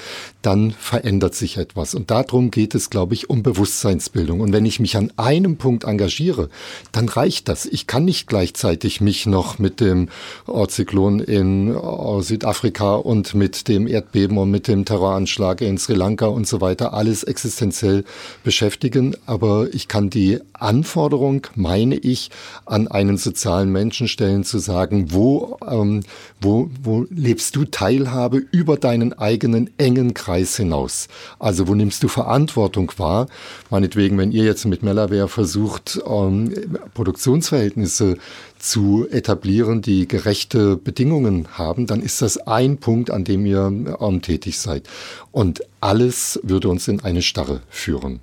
[0.42, 1.94] dann verändert sich etwas.
[1.94, 4.40] Und darum geht es, glaube ich, um Bewusstseinsbildung.
[4.40, 6.50] Und wenn ich mich an einem Punkt engagiere,
[6.98, 7.68] dann reicht das.
[7.68, 10.10] Ich kann nicht gleichzeitig mich noch mit dem
[10.68, 16.26] Zyklon in äh, Südafrika und mit dem Erdbeben und mit dem Terroranschlag in Sri Lanka
[16.26, 18.04] und so weiter alles existenziell
[18.44, 19.16] beschäftigen.
[19.28, 22.32] Aber ich kann die Anforderung, meine ich,
[22.66, 26.02] an einen sozialen Menschen stellen, zu sagen, wo, ähm,
[26.42, 31.10] wo, wo lebst du Teilhabe über deinen eigenen engen Kreis hinaus?
[31.38, 33.28] Also wo nimmst du Verantwortung wahr?
[33.70, 38.18] Meinetwegen, wenn ihr jetzt mit Melaware versucht, ähm, Produktionsverhältnisse
[38.60, 44.22] zu etablieren, die gerechte Bedingungen haben, dann ist das ein Punkt, an dem ihr ähm,
[44.22, 44.88] tätig seid.
[45.32, 48.20] Und alles würde uns in eine Starre führen.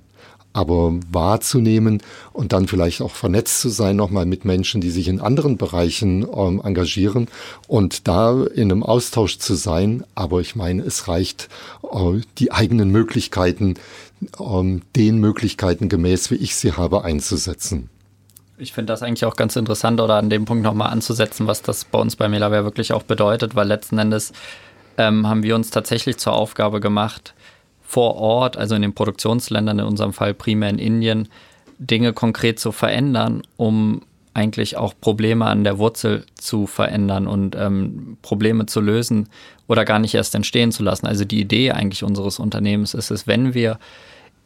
[0.53, 2.01] Aber wahrzunehmen
[2.31, 6.25] und dann vielleicht auch vernetzt zu sein, nochmal mit Menschen, die sich in anderen Bereichen
[6.33, 7.27] ähm, engagieren
[7.67, 10.05] und da in einem Austausch zu sein.
[10.15, 11.49] Aber ich meine, es reicht,
[11.91, 13.73] äh, die eigenen Möglichkeiten,
[14.39, 17.89] ähm, den Möglichkeiten gemäß, wie ich sie habe, einzusetzen.
[18.57, 21.83] Ich finde das eigentlich auch ganz interessant oder an dem Punkt nochmal anzusetzen, was das
[21.83, 24.31] bei uns bei Melaware wirklich auch bedeutet, weil letzten Endes
[24.97, 27.33] ähm, haben wir uns tatsächlich zur Aufgabe gemacht,
[27.83, 31.27] vor Ort, also in den Produktionsländern, in unserem Fall primär in Indien,
[31.77, 34.01] Dinge konkret zu verändern, um
[34.33, 39.29] eigentlich auch Probleme an der Wurzel zu verändern und ähm, Probleme zu lösen
[39.67, 41.07] oder gar nicht erst entstehen zu lassen.
[41.07, 43.79] Also die Idee eigentlich unseres Unternehmens ist es, wenn wir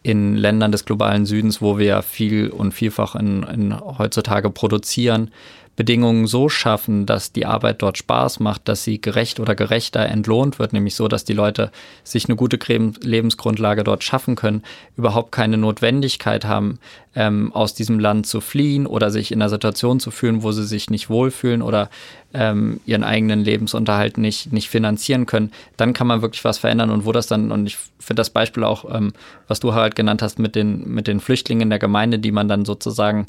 [0.01, 5.31] in Ländern des globalen Südens, wo wir viel und vielfach in, in heutzutage produzieren,
[5.79, 10.59] Bedingungen so schaffen, dass die Arbeit dort Spaß macht, dass sie gerecht oder gerechter entlohnt
[10.59, 11.71] wird, nämlich so, dass die Leute
[12.03, 12.59] sich eine gute
[13.01, 14.63] Lebensgrundlage dort schaffen können,
[14.97, 16.79] überhaupt keine Notwendigkeit haben,
[17.15, 20.65] ähm, aus diesem Land zu fliehen oder sich in einer Situation zu fühlen, wo sie
[20.65, 21.89] sich nicht wohlfühlen oder
[22.33, 26.89] ähm, ihren eigenen Lebensunterhalt nicht, nicht finanzieren können, dann kann man wirklich was verändern.
[26.89, 29.13] Und wo das dann, und ich finde das Beispiel auch, ähm,
[29.47, 32.65] was du halt genannt hast mit den, mit den Flüchtlingen der Gemeinde, die man dann
[32.65, 33.27] sozusagen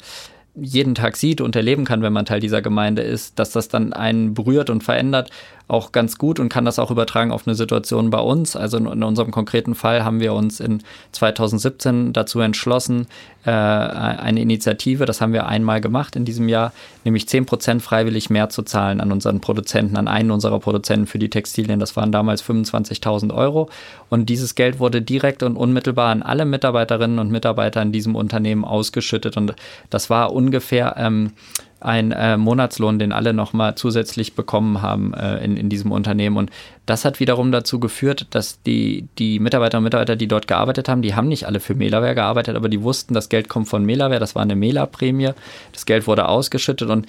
[0.55, 3.93] jeden Tag sieht und erleben kann, wenn man Teil dieser Gemeinde ist, dass das dann
[3.93, 5.31] einen berührt und verändert,
[5.71, 8.57] auch ganz gut und kann das auch übertragen auf eine Situation bei uns.
[8.57, 13.07] Also in, in unserem konkreten Fall haben wir uns in 2017 dazu entschlossen,
[13.45, 16.73] äh, eine Initiative, das haben wir einmal gemacht in diesem Jahr,
[17.05, 21.19] nämlich 10 Prozent freiwillig mehr zu zahlen an unseren Produzenten, an einen unserer Produzenten für
[21.19, 21.81] die Textilien.
[21.81, 23.71] Das waren damals 25.000 Euro.
[24.11, 28.65] Und dieses Geld wurde direkt und unmittelbar an alle Mitarbeiterinnen und Mitarbeiter in diesem Unternehmen
[28.65, 29.37] ausgeschüttet.
[29.37, 29.55] Und
[29.89, 31.33] das war ungefähr ähm,
[31.81, 36.37] ein äh, Monatslohn, den alle nochmal zusätzlich bekommen haben äh, in, in diesem Unternehmen.
[36.37, 36.51] Und
[36.87, 41.03] das hat wiederum dazu geführt, dass die, die Mitarbeiter und Mitarbeiter, die dort gearbeitet haben,
[41.03, 44.21] die haben nicht alle für Melaware gearbeitet, aber die wussten, das Geld kommt von Melaware,
[44.21, 45.31] das war eine Mela-Prämie,
[45.73, 47.07] das Geld wurde ausgeschüttet und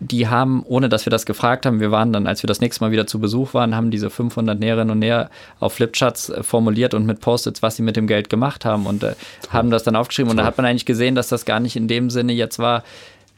[0.00, 2.84] die haben, ohne dass wir das gefragt haben, wir waren dann, als wir das nächste
[2.84, 6.94] Mal wieder zu Besuch waren, haben diese 500 Näherinnen und Näher auf Flipcharts äh, formuliert
[6.94, 9.14] und mit Post-its, was sie mit dem Geld gemacht haben und äh,
[9.50, 10.30] haben das dann aufgeschrieben.
[10.30, 12.82] Und da hat man eigentlich gesehen, dass das gar nicht in dem Sinne jetzt war,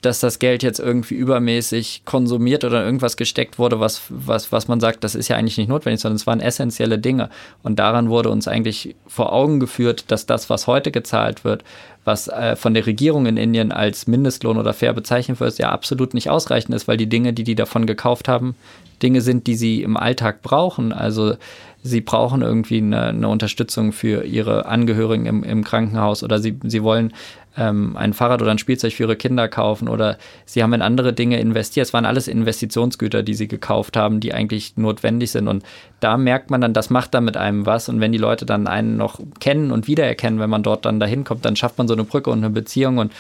[0.00, 4.80] dass das Geld jetzt irgendwie übermäßig konsumiert oder irgendwas gesteckt wurde, was, was, was man
[4.80, 7.28] sagt, das ist ja eigentlich nicht notwendig, sondern es waren essentielle Dinge.
[7.62, 11.64] Und daran wurde uns eigentlich vor Augen geführt, dass das, was heute gezahlt wird,
[12.04, 16.14] was äh, von der Regierung in Indien als Mindestlohn oder fair bezeichnet wird, ja absolut
[16.14, 18.54] nicht ausreichend ist, weil die Dinge, die die davon gekauft haben,
[19.02, 20.92] Dinge sind, die sie im Alltag brauchen.
[20.92, 21.34] Also
[21.82, 26.82] sie brauchen irgendwie eine, eine Unterstützung für ihre Angehörigen im, im Krankenhaus oder sie, sie
[26.82, 27.12] wollen
[27.56, 31.12] ähm, ein Fahrrad oder ein Spielzeug für ihre Kinder kaufen oder sie haben in andere
[31.12, 31.86] Dinge investiert.
[31.86, 35.48] Es waren alles Investitionsgüter, die sie gekauft haben, die eigentlich notwendig sind.
[35.48, 35.64] Und
[36.00, 37.88] da merkt man dann, das macht dann mit einem was.
[37.88, 41.24] Und wenn die Leute dann einen noch kennen und wiedererkennen, wenn man dort dann dahin
[41.24, 42.98] kommt, dann schafft man so eine Brücke und eine Beziehung.
[42.98, 43.12] Und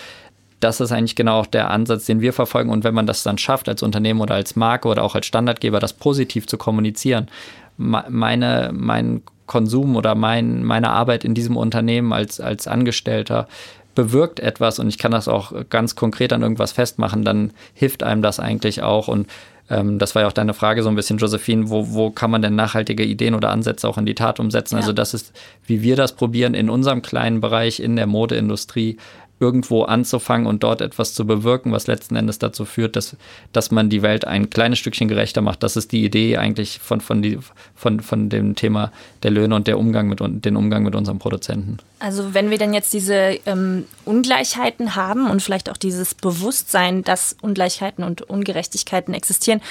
[0.60, 2.70] das ist eigentlich genau auch der Ansatz, den wir verfolgen.
[2.70, 5.80] Und wenn man das dann schafft, als Unternehmen oder als Marke oder auch als Standardgeber,
[5.80, 7.28] das positiv zu kommunizieren,
[7.76, 13.48] meine, mein Konsum oder mein, meine Arbeit in diesem Unternehmen als, als Angestellter
[13.94, 18.22] bewirkt etwas und ich kann das auch ganz konkret an irgendwas festmachen, dann hilft einem
[18.22, 19.08] das eigentlich auch.
[19.08, 19.26] Und
[19.68, 22.42] ähm, das war ja auch deine Frage so ein bisschen, Josephine, wo, wo kann man
[22.42, 24.74] denn nachhaltige Ideen oder Ansätze auch in die Tat umsetzen?
[24.76, 24.80] Ja.
[24.80, 25.32] Also das ist,
[25.66, 28.96] wie wir das probieren in unserem kleinen Bereich in der Modeindustrie,
[29.40, 33.16] irgendwo anzufangen und dort etwas zu bewirken, was letzten Endes dazu führt, dass,
[33.52, 35.62] dass man die Welt ein kleines Stückchen gerechter macht.
[35.62, 37.38] Das ist die Idee eigentlich von, von, die,
[37.74, 41.78] von, von dem Thema der Löhne und der Umgang mit, den Umgang mit unseren Produzenten.
[42.00, 47.36] Also wenn wir denn jetzt diese ähm, Ungleichheiten haben und vielleicht auch dieses Bewusstsein, dass
[47.40, 49.62] Ungleichheiten und Ungerechtigkeiten existieren,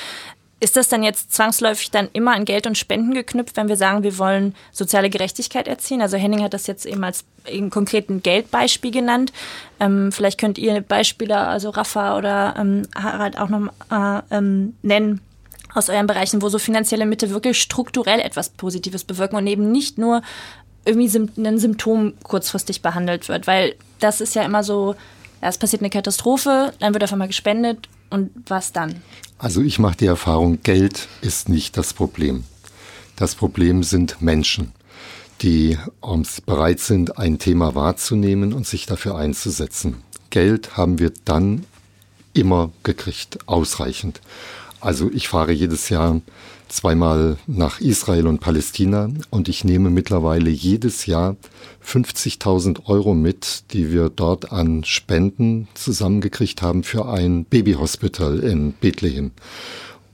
[0.62, 4.04] ist das dann jetzt zwangsläufig dann immer an Geld und Spenden geknüpft, wenn wir sagen,
[4.04, 6.02] wir wollen soziale Gerechtigkeit erzielen?
[6.02, 9.32] Also Henning hat das jetzt eben als einen konkreten Geldbeispiel genannt.
[9.80, 15.22] Ähm, vielleicht könnt ihr Beispiele, also Rafa oder ähm, Harald auch noch äh, ähm, nennen
[15.74, 19.98] aus euren Bereichen, wo so finanzielle Mittel wirklich strukturell etwas Positives bewirken und eben nicht
[19.98, 20.22] nur
[20.84, 24.96] irgendwie ein Symptom kurzfristig behandelt wird, weil das ist ja immer so,
[25.42, 29.02] ja, es passiert eine Katastrophe, dann wird einfach mal gespendet und was dann?
[29.38, 32.44] Also ich mache die Erfahrung, Geld ist nicht das Problem.
[33.16, 34.72] Das Problem sind Menschen,
[35.42, 39.98] die um, bereit sind, ein Thema wahrzunehmen und sich dafür einzusetzen.
[40.30, 41.66] Geld haben wir dann
[42.34, 44.22] immer gekriegt, ausreichend.
[44.80, 46.22] Also ich fahre jedes Jahr
[46.70, 51.36] zweimal nach Israel und Palästina und ich nehme mittlerweile jedes Jahr
[51.86, 59.32] 50.000 Euro mit, die wir dort an Spenden zusammengekriegt haben für ein Babyhospital in Bethlehem.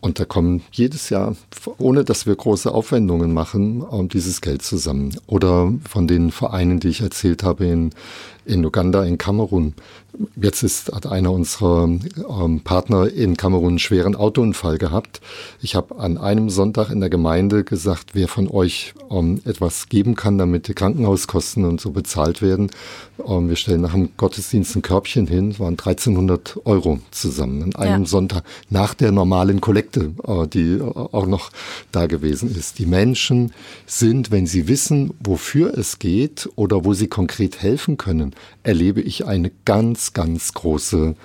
[0.06, 1.36] Und da kommen jedes Jahr,
[1.80, 5.18] ohne dass wir große Aufwendungen machen, dieses Geld zusammen.
[5.26, 7.90] Oder von den Vereinen, die ich erzählt habe in,
[8.46, 9.74] in Uganda, in Kamerun.
[10.42, 15.20] Jetzt ist, hat einer unserer ähm, Partner in Kamerun einen schweren Autounfall gehabt.
[15.62, 20.16] Ich habe an einem Sonntag in der Gemeinde gesagt, wer von euch ähm, etwas geben
[20.16, 22.72] kann, damit die Krankenhauskosten und so bezahlt werden.
[23.28, 27.76] Ähm, wir stellen nach dem Gottesdienst ein Körbchen hin, das waren 1300 Euro zusammen an
[27.76, 28.08] einem ja.
[28.08, 31.52] Sonntag nach der normalen Kollekte, äh, die äh, auch noch
[31.92, 32.80] da gewesen ist.
[32.80, 33.52] Die Menschen
[33.86, 39.26] sind, wenn sie wissen, wofür es geht oder wo sie konkret helfen können, erlebe ich
[39.26, 41.16] eine ganz, ganz große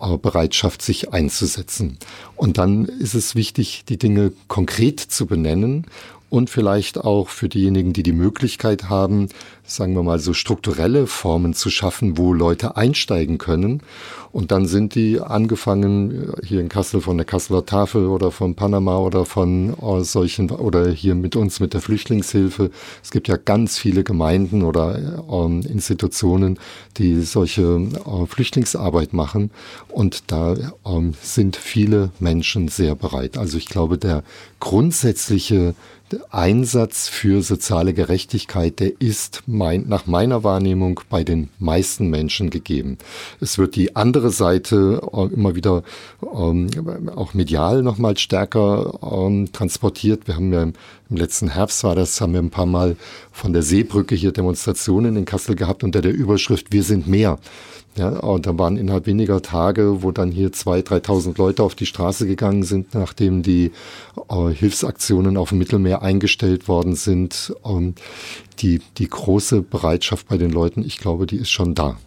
[0.00, 1.98] äh, Bereitschaft, sich einzusetzen.
[2.40, 5.84] Und dann ist es wichtig, die Dinge konkret zu benennen
[6.30, 9.28] und vielleicht auch für diejenigen, die die Möglichkeit haben,
[9.64, 13.82] sagen wir mal, so strukturelle Formen zu schaffen, wo Leute einsteigen können.
[14.32, 18.98] Und dann sind die angefangen, hier in Kassel von der Kasseler Tafel oder von Panama
[18.98, 22.70] oder von äh, solchen, oder hier mit uns mit der Flüchtlingshilfe.
[23.02, 26.60] Es gibt ja ganz viele Gemeinden oder äh, Institutionen,
[26.96, 29.50] die solche äh, Flüchtlingsarbeit machen.
[29.88, 30.54] Und da
[30.86, 32.29] ähm, sind viele Menschen
[32.68, 33.36] sehr bereit.
[33.36, 34.22] Also ich glaube, der
[34.60, 35.74] grundsätzliche
[36.30, 42.98] Einsatz für soziale Gerechtigkeit, der ist mein, nach meiner Wahrnehmung bei den meisten Menschen gegeben.
[43.40, 45.82] Es wird die andere Seite äh, immer wieder
[46.22, 46.68] ähm,
[47.14, 50.26] auch medial nochmal stärker ähm, transportiert.
[50.26, 50.72] Wir haben ja im,
[51.08, 52.96] im letzten Herbst war das, haben wir ein paar Mal
[53.32, 57.38] von der Seebrücke hier Demonstrationen in Kassel gehabt unter der Überschrift Wir sind mehr.
[57.96, 61.86] Ja, und da waren innerhalb weniger Tage, wo dann hier 2.000, 3.000 Leute auf die
[61.86, 63.72] Straße gegangen sind, nachdem die
[64.30, 67.54] äh, Hilfsaktionen auf dem Mittelmeer eingestellt worden sind.
[67.64, 67.94] Ähm,
[68.60, 71.98] die, die große Bereitschaft bei den Leuten, ich glaube, die ist schon da.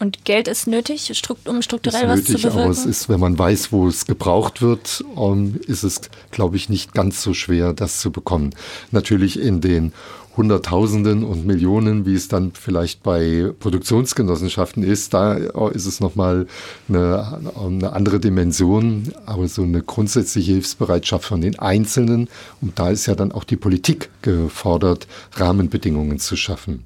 [0.00, 1.12] Und Geld ist nötig,
[1.46, 2.58] um strukturell ist nötig, was zu bewirken?
[2.58, 6.56] Aber es ist, wenn man weiß, wo es gebraucht wird, um, ähm, ist es, glaube
[6.56, 8.50] ich, nicht ganz so schwer, das zu bekommen.
[8.90, 9.92] Natürlich in den
[10.36, 16.48] Hunderttausenden und Millionen, wie es dann vielleicht bei Produktionsgenossenschaften ist, da ist es nochmal
[16.88, 22.28] eine, eine andere Dimension, aber so eine grundsätzliche Hilfsbereitschaft von den Einzelnen.
[22.60, 26.84] Und da ist ja dann auch die Politik gefordert, Rahmenbedingungen zu schaffen.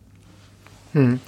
[0.92, 1.20] Hm.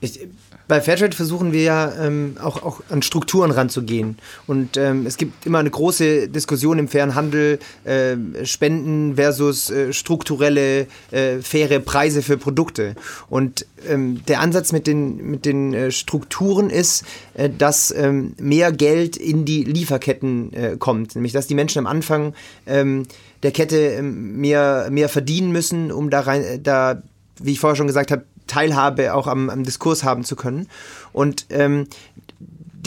[0.00, 0.20] Ich,
[0.68, 4.18] bei Fairtrade versuchen wir ja ähm, auch, auch an Strukturen ranzugehen.
[4.46, 9.94] Und ähm, es gibt immer eine große Diskussion im fairen Handel, äh, Spenden versus äh,
[9.94, 12.94] strukturelle, äh, faire Preise für Produkte.
[13.30, 18.70] Und ähm, der Ansatz mit den, mit den äh, Strukturen ist, äh, dass ähm, mehr
[18.70, 21.14] Geld in die Lieferketten äh, kommt.
[21.14, 22.34] Nämlich, dass die Menschen am Anfang
[22.66, 23.04] ähm,
[23.42, 27.02] der Kette ähm, mehr, mehr verdienen müssen, um da rein, da
[27.40, 30.66] wie ich vorher schon gesagt habe, Teilhabe auch am, am Diskurs haben zu können.
[31.12, 31.86] Und ähm,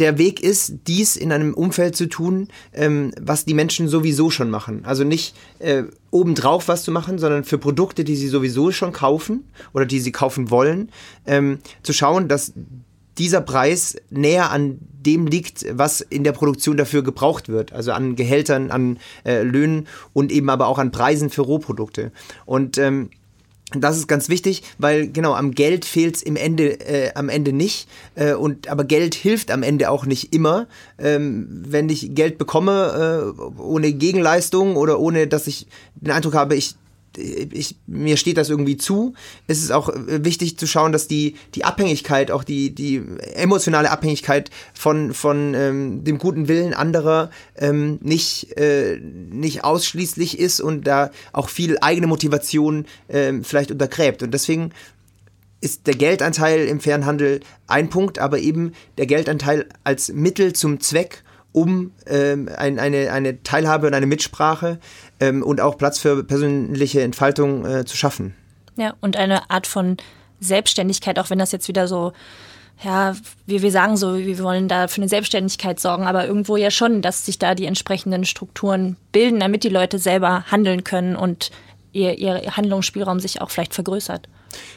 [0.01, 4.49] der Weg ist, dies in einem Umfeld zu tun, ähm, was die Menschen sowieso schon
[4.49, 4.83] machen.
[4.85, 9.45] Also nicht äh, obendrauf was zu machen, sondern für Produkte, die sie sowieso schon kaufen
[9.73, 10.89] oder die sie kaufen wollen,
[11.25, 12.53] ähm, zu schauen, dass
[13.17, 17.73] dieser Preis näher an dem liegt, was in der Produktion dafür gebraucht wird.
[17.73, 22.11] Also an Gehältern, an äh, Löhnen und eben aber auch an Preisen für Rohprodukte.
[22.45, 23.09] Und ähm,
[23.75, 27.53] das ist ganz wichtig, weil genau am Geld fehlt es im Ende äh, am Ende
[27.53, 30.67] nicht äh, und aber Geld hilft am Ende auch nicht immer.
[30.99, 36.55] Ähm, wenn ich Geld bekomme äh, ohne Gegenleistung oder ohne, dass ich den Eindruck habe,
[36.55, 36.75] ich
[37.17, 39.13] ich, mir steht das irgendwie zu.
[39.47, 43.01] Es ist auch äh, wichtig zu schauen, dass die, die Abhängigkeit, auch die, die
[43.33, 50.61] emotionale Abhängigkeit von, von ähm, dem guten Willen anderer ähm, nicht, äh, nicht ausschließlich ist
[50.61, 54.23] und da auch viel eigene Motivation ähm, vielleicht untergräbt.
[54.23, 54.71] Und deswegen
[55.59, 61.23] ist der Geldanteil im Fernhandel ein Punkt, aber eben der Geldanteil als Mittel zum Zweck
[61.53, 64.79] um ähm, ein, eine, eine Teilhabe und eine Mitsprache
[65.21, 68.35] ähm, und auch Platz für persönliche Entfaltung äh, zu schaffen.
[68.75, 69.97] Ja, und eine Art von
[70.41, 72.11] Selbstständigkeit, auch wenn das jetzt wieder so,
[72.83, 76.71] ja, wie wir sagen so, wir wollen da für eine Selbstständigkeit sorgen, aber irgendwo ja
[76.71, 81.51] schon, dass sich da die entsprechenden Strukturen bilden, damit die Leute selber handeln können und
[81.93, 84.27] ihr, ihr Handlungsspielraum sich auch vielleicht vergrößert.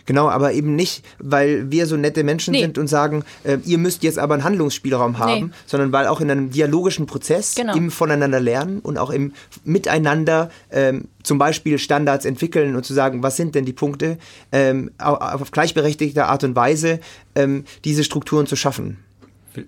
[0.06, 2.60] Genau, aber eben nicht, weil wir so nette Menschen nee.
[2.60, 5.52] sind und sagen, äh, ihr müsst jetzt aber einen Handlungsspielraum haben, nee.
[5.66, 7.74] sondern weil auch in einem dialogischen Prozess genau.
[7.74, 9.32] im Voneinander lernen und auch im
[9.64, 14.18] Miteinander ähm, zum Beispiel Standards entwickeln und zu sagen, was sind denn die Punkte,
[14.52, 17.00] ähm, auf gleichberechtigte Art und Weise
[17.34, 18.98] ähm, diese Strukturen zu schaffen.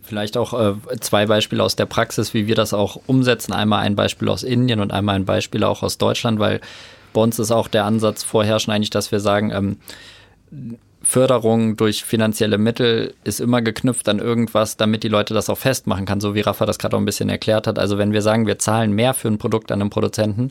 [0.03, 3.53] Vielleicht auch äh, zwei Beispiele aus der Praxis, wie wir das auch umsetzen.
[3.53, 6.61] Einmal ein Beispiel aus Indien und einmal ein Beispiel auch aus Deutschland, weil
[7.17, 9.79] bei uns ist auch der Ansatz vorherrschen eigentlich, dass wir sagen, ähm,
[11.03, 16.05] Förderung durch finanzielle Mittel ist immer geknüpft an irgendwas, damit die Leute das auch festmachen
[16.05, 17.79] kann, so wie Rafa das gerade auch ein bisschen erklärt hat.
[17.79, 20.51] Also wenn wir sagen, wir zahlen mehr für ein Produkt an einen Produzenten,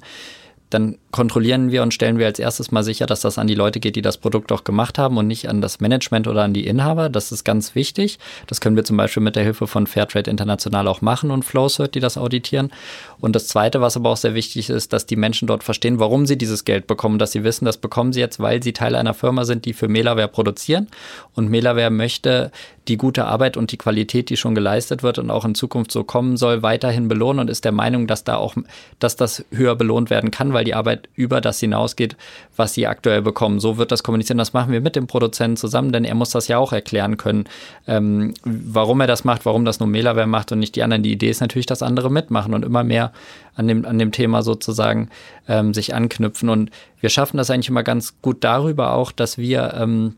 [0.72, 3.80] dann kontrollieren wir und stellen wir als erstes mal sicher, dass das an die Leute
[3.80, 6.66] geht, die das Produkt auch gemacht haben und nicht an das Management oder an die
[6.66, 7.10] Inhaber.
[7.10, 8.18] Das ist ganz wichtig.
[8.48, 11.94] Das können wir zum Beispiel mit der Hilfe von Fairtrade International auch machen und Flowcert,
[11.94, 12.72] die das auditieren.
[13.20, 16.26] Und das Zweite, was aber auch sehr wichtig ist, dass die Menschen dort verstehen, warum
[16.26, 19.14] sie dieses Geld bekommen, dass sie wissen, das bekommen sie jetzt, weil sie Teil einer
[19.14, 20.88] Firma sind, die für Melaware produzieren.
[21.34, 22.52] Und Melaware möchte
[22.88, 26.04] die gute Arbeit und die Qualität, die schon geleistet wird und auch in Zukunft so
[26.04, 28.56] kommen soll, weiterhin belohnen und ist der Meinung, dass da auch,
[29.00, 32.16] dass das höher belohnt werden kann, weil die Arbeit über das hinausgeht,
[32.56, 33.60] was sie aktuell bekommen.
[33.60, 34.38] So wird das kommunizieren.
[34.38, 37.46] Das machen wir mit dem Produzenten zusammen, denn er muss das ja auch erklären können,
[37.88, 41.04] ähm, warum er das macht, warum das nur Melaware macht und nicht die anderen.
[41.04, 43.05] Die Idee ist natürlich, dass andere mitmachen und immer mehr
[43.56, 45.10] an dem, an dem Thema sozusagen
[45.48, 46.50] ähm, sich anknüpfen.
[46.50, 50.16] Und wir schaffen das eigentlich immer ganz gut darüber auch, dass wir, ähm,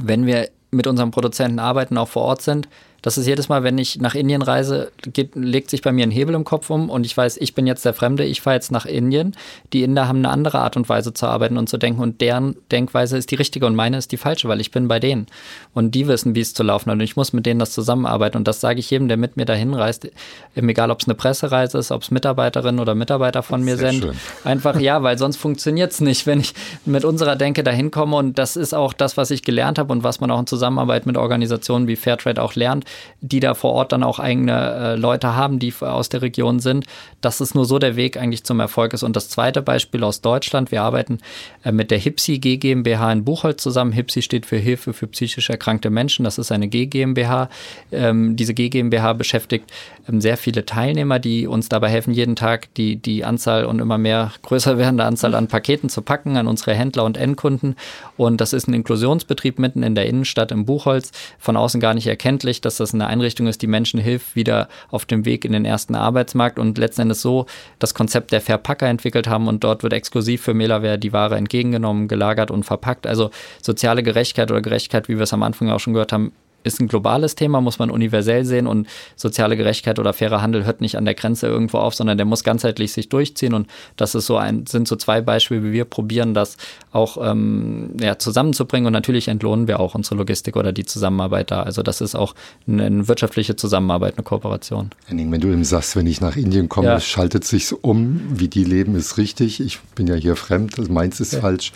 [0.00, 2.68] wenn wir mit unserem Produzenten arbeiten, auch vor Ort sind,
[3.04, 6.10] das ist jedes Mal, wenn ich nach Indien reise, geht, legt sich bei mir ein
[6.10, 8.72] Hebel im Kopf um und ich weiß, ich bin jetzt der Fremde, ich fahre jetzt
[8.72, 9.36] nach Indien.
[9.74, 12.56] Die Inder haben eine andere Art und Weise zu arbeiten und zu denken und deren
[12.72, 15.26] Denkweise ist die richtige und meine ist die falsche, weil ich bin bei denen.
[15.74, 18.38] Und die wissen, wie es zu laufen hat und ich muss mit denen das zusammenarbeiten
[18.38, 20.08] und das sage ich jedem, der mit mir dahin reist,
[20.54, 24.02] egal ob es eine Pressereise ist, ob es Mitarbeiterinnen oder Mitarbeiter von mir Sehr sind.
[24.02, 24.16] Schön.
[24.44, 26.54] Einfach ja, weil sonst funktioniert es nicht, wenn ich
[26.86, 30.04] mit unserer Denke dahin komme und das ist auch das, was ich gelernt habe und
[30.04, 32.86] was man auch in Zusammenarbeit mit Organisationen wie Fairtrade auch lernt
[33.20, 36.86] die da vor Ort dann auch eigene äh, Leute haben, die aus der Region sind.
[37.20, 39.02] Das ist nur so der Weg eigentlich zum Erfolg ist.
[39.02, 41.18] Und das zweite Beispiel aus Deutschland, wir arbeiten
[41.64, 43.92] äh, mit der HIPSI GmbH in Buchholz zusammen.
[43.92, 46.24] HIPSI steht für Hilfe für psychisch erkrankte Menschen.
[46.24, 47.48] Das ist eine GmbH.
[47.92, 49.72] Ähm, diese GmbH beschäftigt
[50.08, 53.98] ähm, sehr viele Teilnehmer, die uns dabei helfen, jeden Tag die, die Anzahl und immer
[53.98, 57.76] mehr größer werdende Anzahl an Paketen zu packen an unsere Händler und Endkunden.
[58.16, 61.12] Und das ist ein Inklusionsbetrieb mitten in der Innenstadt im Buchholz.
[61.38, 65.06] Von außen gar nicht erkenntlich, dass das eine Einrichtung ist, die Menschen hilft, wieder auf
[65.06, 67.46] dem Weg in den ersten Arbeitsmarkt und letzten Endes so
[67.78, 72.08] das Konzept der Verpacker entwickelt haben und dort wird exklusiv für Melaware die Ware entgegengenommen,
[72.08, 73.06] gelagert und verpackt.
[73.06, 73.30] Also
[73.62, 76.32] soziale Gerechtigkeit oder Gerechtigkeit, wie wir es am Anfang auch schon gehört haben,
[76.64, 80.80] ist ein globales Thema, muss man universell sehen und soziale Gerechtigkeit oder fairer Handel hört
[80.80, 84.26] nicht an der Grenze irgendwo auf, sondern der muss ganzheitlich sich durchziehen und das ist
[84.26, 86.56] so ein, sind so zwei Beispiele, wie wir probieren, das
[86.92, 91.62] auch ähm, ja, zusammenzubringen und natürlich entlohnen wir auch unsere Logistik oder die Zusammenarbeit da.
[91.62, 92.34] Also das ist auch
[92.66, 94.90] eine, eine wirtschaftliche Zusammenarbeit, eine Kooperation.
[95.06, 97.00] Henning, wenn du eben sagst, wenn ich nach Indien komme, ja.
[97.00, 99.60] schaltet sich um, wie die leben, ist richtig.
[99.60, 101.40] Ich bin ja hier fremd, also meins ist ja.
[101.40, 101.72] falsch.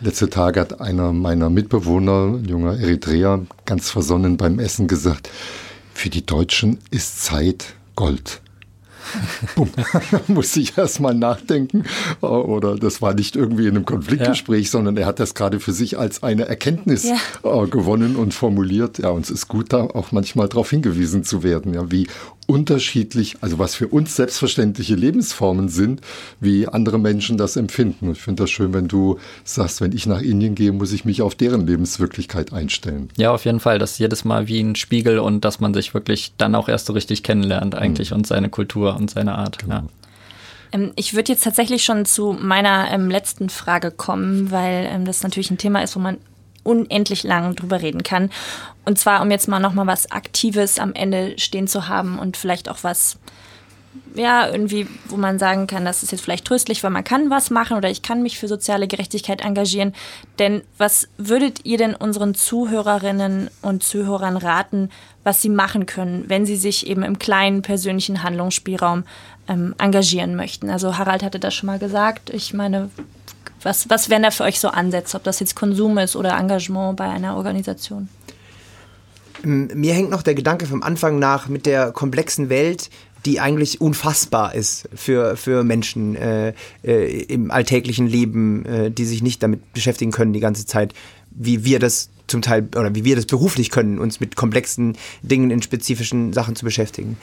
[0.00, 5.30] Letzte Tage hat einer meiner Mitbewohner, ein junger Eritreer, ganz versonnen beim Essen gesagt,
[5.92, 8.40] für die Deutschen ist Zeit Gold.
[9.54, 9.70] Bumm.
[10.28, 11.84] Muss ich erst mal nachdenken.
[12.20, 14.70] Oder das war nicht irgendwie in einem Konfliktgespräch, ja.
[14.70, 17.16] sondern er hat das gerade für sich als eine Erkenntnis ja.
[17.42, 18.98] Äh, gewonnen und formuliert.
[18.98, 22.08] Ja, und es ist gut, da auch manchmal darauf hingewiesen zu werden, ja, wie
[22.46, 26.00] unterschiedlich, also was für uns selbstverständliche Lebensformen sind,
[26.40, 28.12] wie andere Menschen das empfinden.
[28.12, 31.22] Ich finde das schön, wenn du sagst, wenn ich nach Indien gehe, muss ich mich
[31.22, 33.08] auf deren Lebenswirklichkeit einstellen.
[33.16, 33.78] Ja, auf jeden Fall.
[33.78, 36.86] Das ist jedes Mal wie ein Spiegel und dass man sich wirklich dann auch erst
[36.86, 38.18] so richtig kennenlernt eigentlich mhm.
[38.18, 39.58] und seine Kultur und seine Art.
[39.58, 39.74] Genau.
[39.74, 39.84] Ja.
[40.72, 45.22] Ähm, ich würde jetzt tatsächlich schon zu meiner ähm, letzten Frage kommen, weil ähm, das
[45.22, 46.18] natürlich ein Thema ist, wo man
[46.64, 48.30] unendlich lang drüber reden kann.
[48.84, 52.68] Und zwar, um jetzt mal nochmal was Aktives am Ende stehen zu haben und vielleicht
[52.68, 53.18] auch was,
[54.14, 57.50] ja, irgendwie, wo man sagen kann, das ist jetzt vielleicht tröstlich, weil man kann was
[57.50, 59.92] machen oder ich kann mich für soziale Gerechtigkeit engagieren.
[60.38, 64.90] Denn was würdet ihr denn unseren Zuhörerinnen und Zuhörern raten,
[65.24, 69.04] was sie machen können, wenn sie sich eben im kleinen persönlichen Handlungsspielraum
[69.48, 70.70] ähm, engagieren möchten?
[70.70, 72.30] Also Harald hatte das schon mal gesagt.
[72.30, 72.90] Ich meine,
[73.62, 76.96] was, was wären da für euch so Ansätze, ob das jetzt Konsum ist oder Engagement
[76.96, 78.08] bei einer Organisation?
[79.42, 82.88] Mir hängt noch der Gedanke vom Anfang nach mit der komplexen Welt,
[83.24, 86.52] die eigentlich unfassbar ist für, für Menschen äh,
[86.82, 90.92] äh, im alltäglichen Leben, äh, die sich nicht damit beschäftigen können die ganze Zeit,
[91.30, 95.50] wie wir das zum Teil oder wie wir das beruflich können, uns mit komplexen Dingen
[95.50, 97.16] in spezifischen Sachen zu beschäftigen.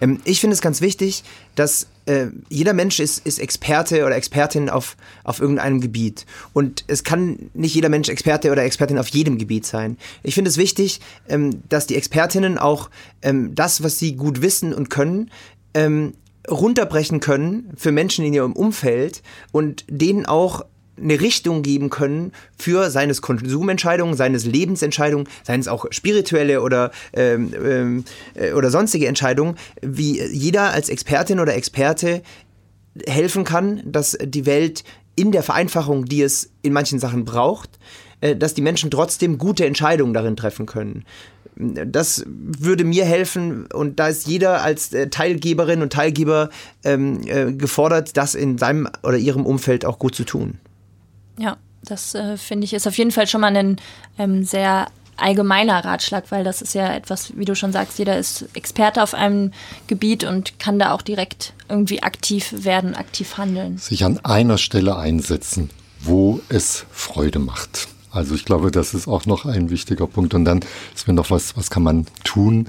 [0.00, 4.70] Ähm, ich finde es ganz wichtig, dass äh, jeder Mensch ist, ist Experte oder Expertin
[4.70, 6.24] auf, auf irgendeinem Gebiet.
[6.52, 9.98] Und es kann nicht jeder Mensch Experte oder Expertin auf jedem Gebiet sein.
[10.22, 12.90] Ich finde es wichtig, ähm, dass die Expertinnen auch
[13.22, 15.30] ähm, das, was sie gut wissen und können,
[15.74, 16.14] ähm,
[16.48, 20.64] runterbrechen können für Menschen in ihrem Umfeld und denen auch
[21.00, 27.52] eine Richtung geben können für seines Konsumentscheidungen, seines Lebensentscheidungen, seien es auch spirituelle oder, ähm,
[27.62, 32.22] ähm, äh, oder sonstige Entscheidungen, wie jeder als Expertin oder Experte
[33.06, 34.84] helfen kann, dass die Welt
[35.16, 37.78] in der Vereinfachung, die es in manchen Sachen braucht,
[38.20, 41.04] äh, dass die Menschen trotzdem gute Entscheidungen darin treffen können.
[41.58, 46.50] Das würde mir helfen und da ist jeder als äh, Teilgeberin und Teilgeber
[46.84, 50.58] ähm, äh, gefordert, das in seinem oder ihrem Umfeld auch gut zu tun.
[51.38, 53.76] Ja, das äh, finde ich ist auf jeden Fall schon mal ein
[54.18, 58.46] ähm, sehr allgemeiner Ratschlag, weil das ist ja etwas, wie du schon sagst, jeder ist
[58.54, 59.52] Experte auf einem
[59.86, 63.78] Gebiet und kann da auch direkt irgendwie aktiv werden, aktiv handeln.
[63.78, 65.70] Sich an einer Stelle einsetzen,
[66.00, 67.88] wo es Freude macht.
[68.16, 70.32] Also ich glaube, das ist auch noch ein wichtiger Punkt.
[70.32, 70.60] Und dann
[70.94, 72.68] ist mir noch was, was kann man tun?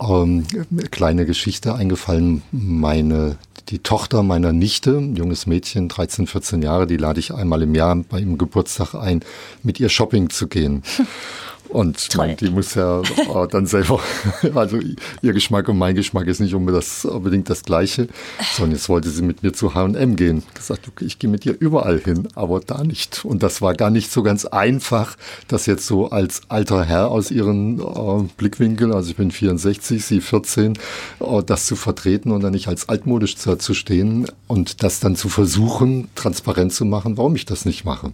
[0.00, 0.46] Ähm,
[0.90, 2.42] kleine Geschichte eingefallen.
[2.52, 3.36] Meine,
[3.68, 7.96] die Tochter meiner Nichte, junges Mädchen, 13, 14 Jahre, die lade ich einmal im Jahr
[7.96, 9.20] bei ihrem Geburtstag ein,
[9.64, 10.82] mit ihr shopping zu gehen.
[11.68, 14.00] Und man, die muss ja äh, dann selber,
[14.54, 14.78] also
[15.22, 18.08] ihr Geschmack und mein Geschmack ist nicht unbedingt das, unbedingt das gleiche,
[18.54, 20.42] sondern jetzt wollte sie mit mir zu H&M gehen.
[20.54, 23.24] Gesagt, okay, ich gehe mit ihr überall hin, aber da nicht.
[23.24, 25.16] Und das war gar nicht so ganz einfach,
[25.48, 30.20] das jetzt so als alter Herr aus ihren äh, Blickwinkeln, also ich bin 64, sie
[30.20, 30.74] 14,
[31.20, 35.16] äh, das zu vertreten und dann nicht als altmodisch zu, zu stehen und das dann
[35.16, 38.12] zu versuchen, transparent zu machen, warum ich das nicht mache.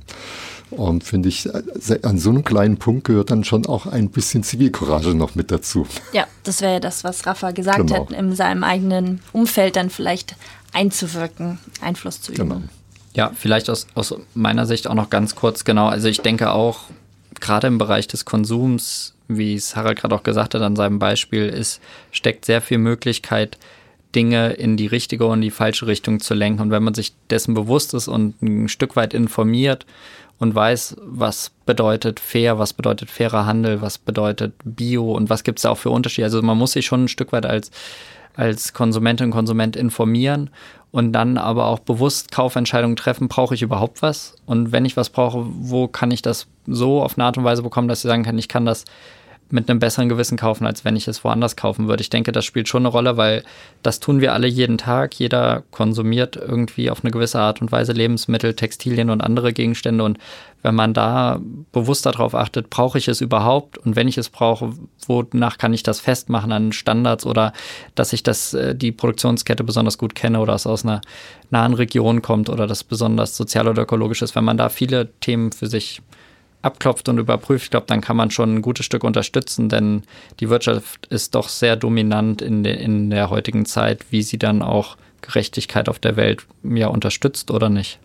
[0.76, 1.48] Und finde ich,
[2.02, 5.86] an so einem kleinen Punkt gehört dann schon auch ein bisschen Zivilcourage noch mit dazu.
[6.12, 8.06] Ja, das wäre ja das, was Rafa gesagt genau.
[8.08, 10.34] hat, in seinem eigenen Umfeld dann vielleicht
[10.72, 12.48] einzuwirken, Einfluss zu üben.
[12.48, 12.62] Genau.
[13.14, 15.86] Ja, vielleicht aus, aus meiner Sicht auch noch ganz kurz, genau.
[15.86, 16.80] Also ich denke auch,
[17.40, 21.46] gerade im Bereich des Konsums, wie es Harald gerade auch gesagt hat an seinem Beispiel,
[21.46, 23.58] ist, steckt sehr viel Möglichkeit,
[24.14, 26.60] Dinge in die richtige und die falsche Richtung zu lenken.
[26.60, 29.86] Und wenn man sich dessen bewusst ist und ein Stück weit informiert
[30.42, 35.60] und weiß, was bedeutet fair, was bedeutet fairer Handel, was bedeutet Bio und was gibt
[35.60, 36.24] es da auch für Unterschiede.
[36.24, 37.70] Also man muss sich schon ein Stück weit als,
[38.34, 40.50] als Konsumentin und Konsument informieren
[40.90, 44.34] und dann aber auch bewusst Kaufentscheidungen treffen, brauche ich überhaupt was?
[44.44, 47.62] Und wenn ich was brauche, wo kann ich das so auf eine Art und Weise
[47.62, 48.84] bekommen, dass ich sagen kann, ich kann das
[49.52, 52.00] mit einem besseren Gewissen kaufen, als wenn ich es woanders kaufen würde.
[52.00, 53.44] Ich denke, das spielt schon eine Rolle, weil
[53.82, 55.14] das tun wir alle jeden Tag.
[55.14, 60.04] Jeder konsumiert irgendwie auf eine gewisse Art und Weise Lebensmittel, Textilien und andere Gegenstände.
[60.04, 60.18] Und
[60.62, 61.38] wenn man da
[61.70, 63.76] bewusst darauf achtet, brauche ich es überhaupt?
[63.76, 64.72] Und wenn ich es brauche,
[65.06, 67.52] wonach kann ich das festmachen an Standards oder
[67.94, 71.02] dass ich das, äh, die Produktionskette besonders gut kenne oder es aus einer
[71.50, 74.34] nahen Region kommt oder das besonders sozial oder ökologisch ist.
[74.34, 76.00] Wenn man da viele Themen für sich
[76.62, 80.02] abklopft und überprüft, ich glaube, dann kann man schon ein gutes Stück unterstützen, denn
[80.40, 84.62] die Wirtschaft ist doch sehr dominant in, de, in der heutigen Zeit, wie sie dann
[84.62, 87.98] auch Gerechtigkeit auf der Welt ja unterstützt oder nicht.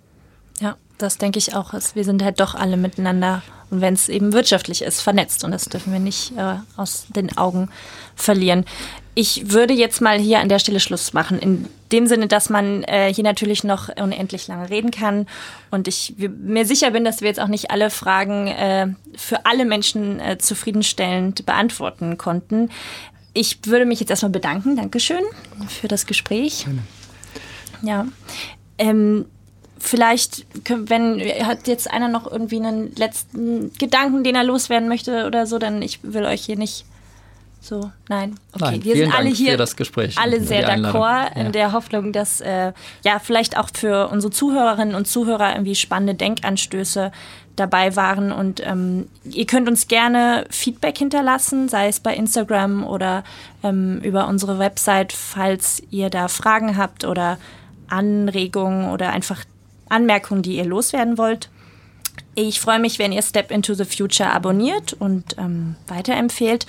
[0.59, 1.73] Ja, das denke ich auch.
[1.93, 5.65] Wir sind halt doch alle miteinander und wenn es eben wirtschaftlich ist, vernetzt und das
[5.65, 7.69] dürfen wir nicht äh, aus den Augen
[8.15, 8.65] verlieren.
[9.13, 12.83] Ich würde jetzt mal hier an der Stelle Schluss machen, in dem Sinne, dass man
[12.83, 15.25] äh, hier natürlich noch unendlich lange reden kann
[15.71, 19.65] und ich mir sicher bin, dass wir jetzt auch nicht alle Fragen äh, für alle
[19.65, 22.69] Menschen äh, zufriedenstellend beantworten konnten.
[23.33, 24.75] Ich würde mich jetzt erstmal bedanken.
[24.75, 25.23] Dankeschön
[25.67, 26.65] für das Gespräch.
[27.81, 28.07] Ja.
[28.77, 29.25] Ähm,
[29.79, 35.45] vielleicht, wenn hat jetzt einer noch irgendwie einen letzten Gedanken, den er loswerden möchte oder
[35.45, 36.85] so, dann ich will euch hier nicht
[37.59, 38.39] so, nein.
[38.53, 42.39] Okay, nein, wir sind alle hier das Gespräch, alle sehr d'accord in der Hoffnung, dass
[42.39, 42.71] äh,
[43.03, 47.11] ja vielleicht auch für unsere Zuhörerinnen und Zuhörer irgendwie spannende Denkanstöße
[47.57, 48.31] dabei waren.
[48.31, 53.23] Und ähm, ihr könnt uns gerne Feedback hinterlassen, sei es bei Instagram oder
[53.63, 57.37] ähm, über unsere Website, falls ihr da Fragen habt oder
[57.89, 59.43] Anregungen oder einfach
[59.89, 61.49] Anmerkungen, die ihr loswerden wollt.
[62.35, 66.65] Ich freue mich, wenn ihr Step into the Future abonniert und ähm, weiterempfehlt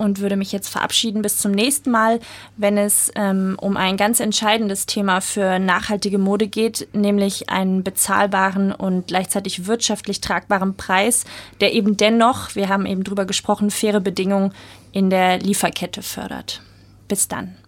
[0.00, 2.20] und würde mich jetzt verabschieden bis zum nächsten Mal,
[2.56, 8.72] wenn es ähm, um ein ganz entscheidendes Thema für nachhaltige Mode geht, nämlich einen bezahlbaren
[8.72, 11.24] und gleichzeitig wirtschaftlich tragbaren Preis,
[11.60, 14.54] der eben dennoch, wir haben eben drüber gesprochen, faire Bedingungen
[14.92, 16.62] in der Lieferkette fördert.
[17.06, 17.59] Bis dann.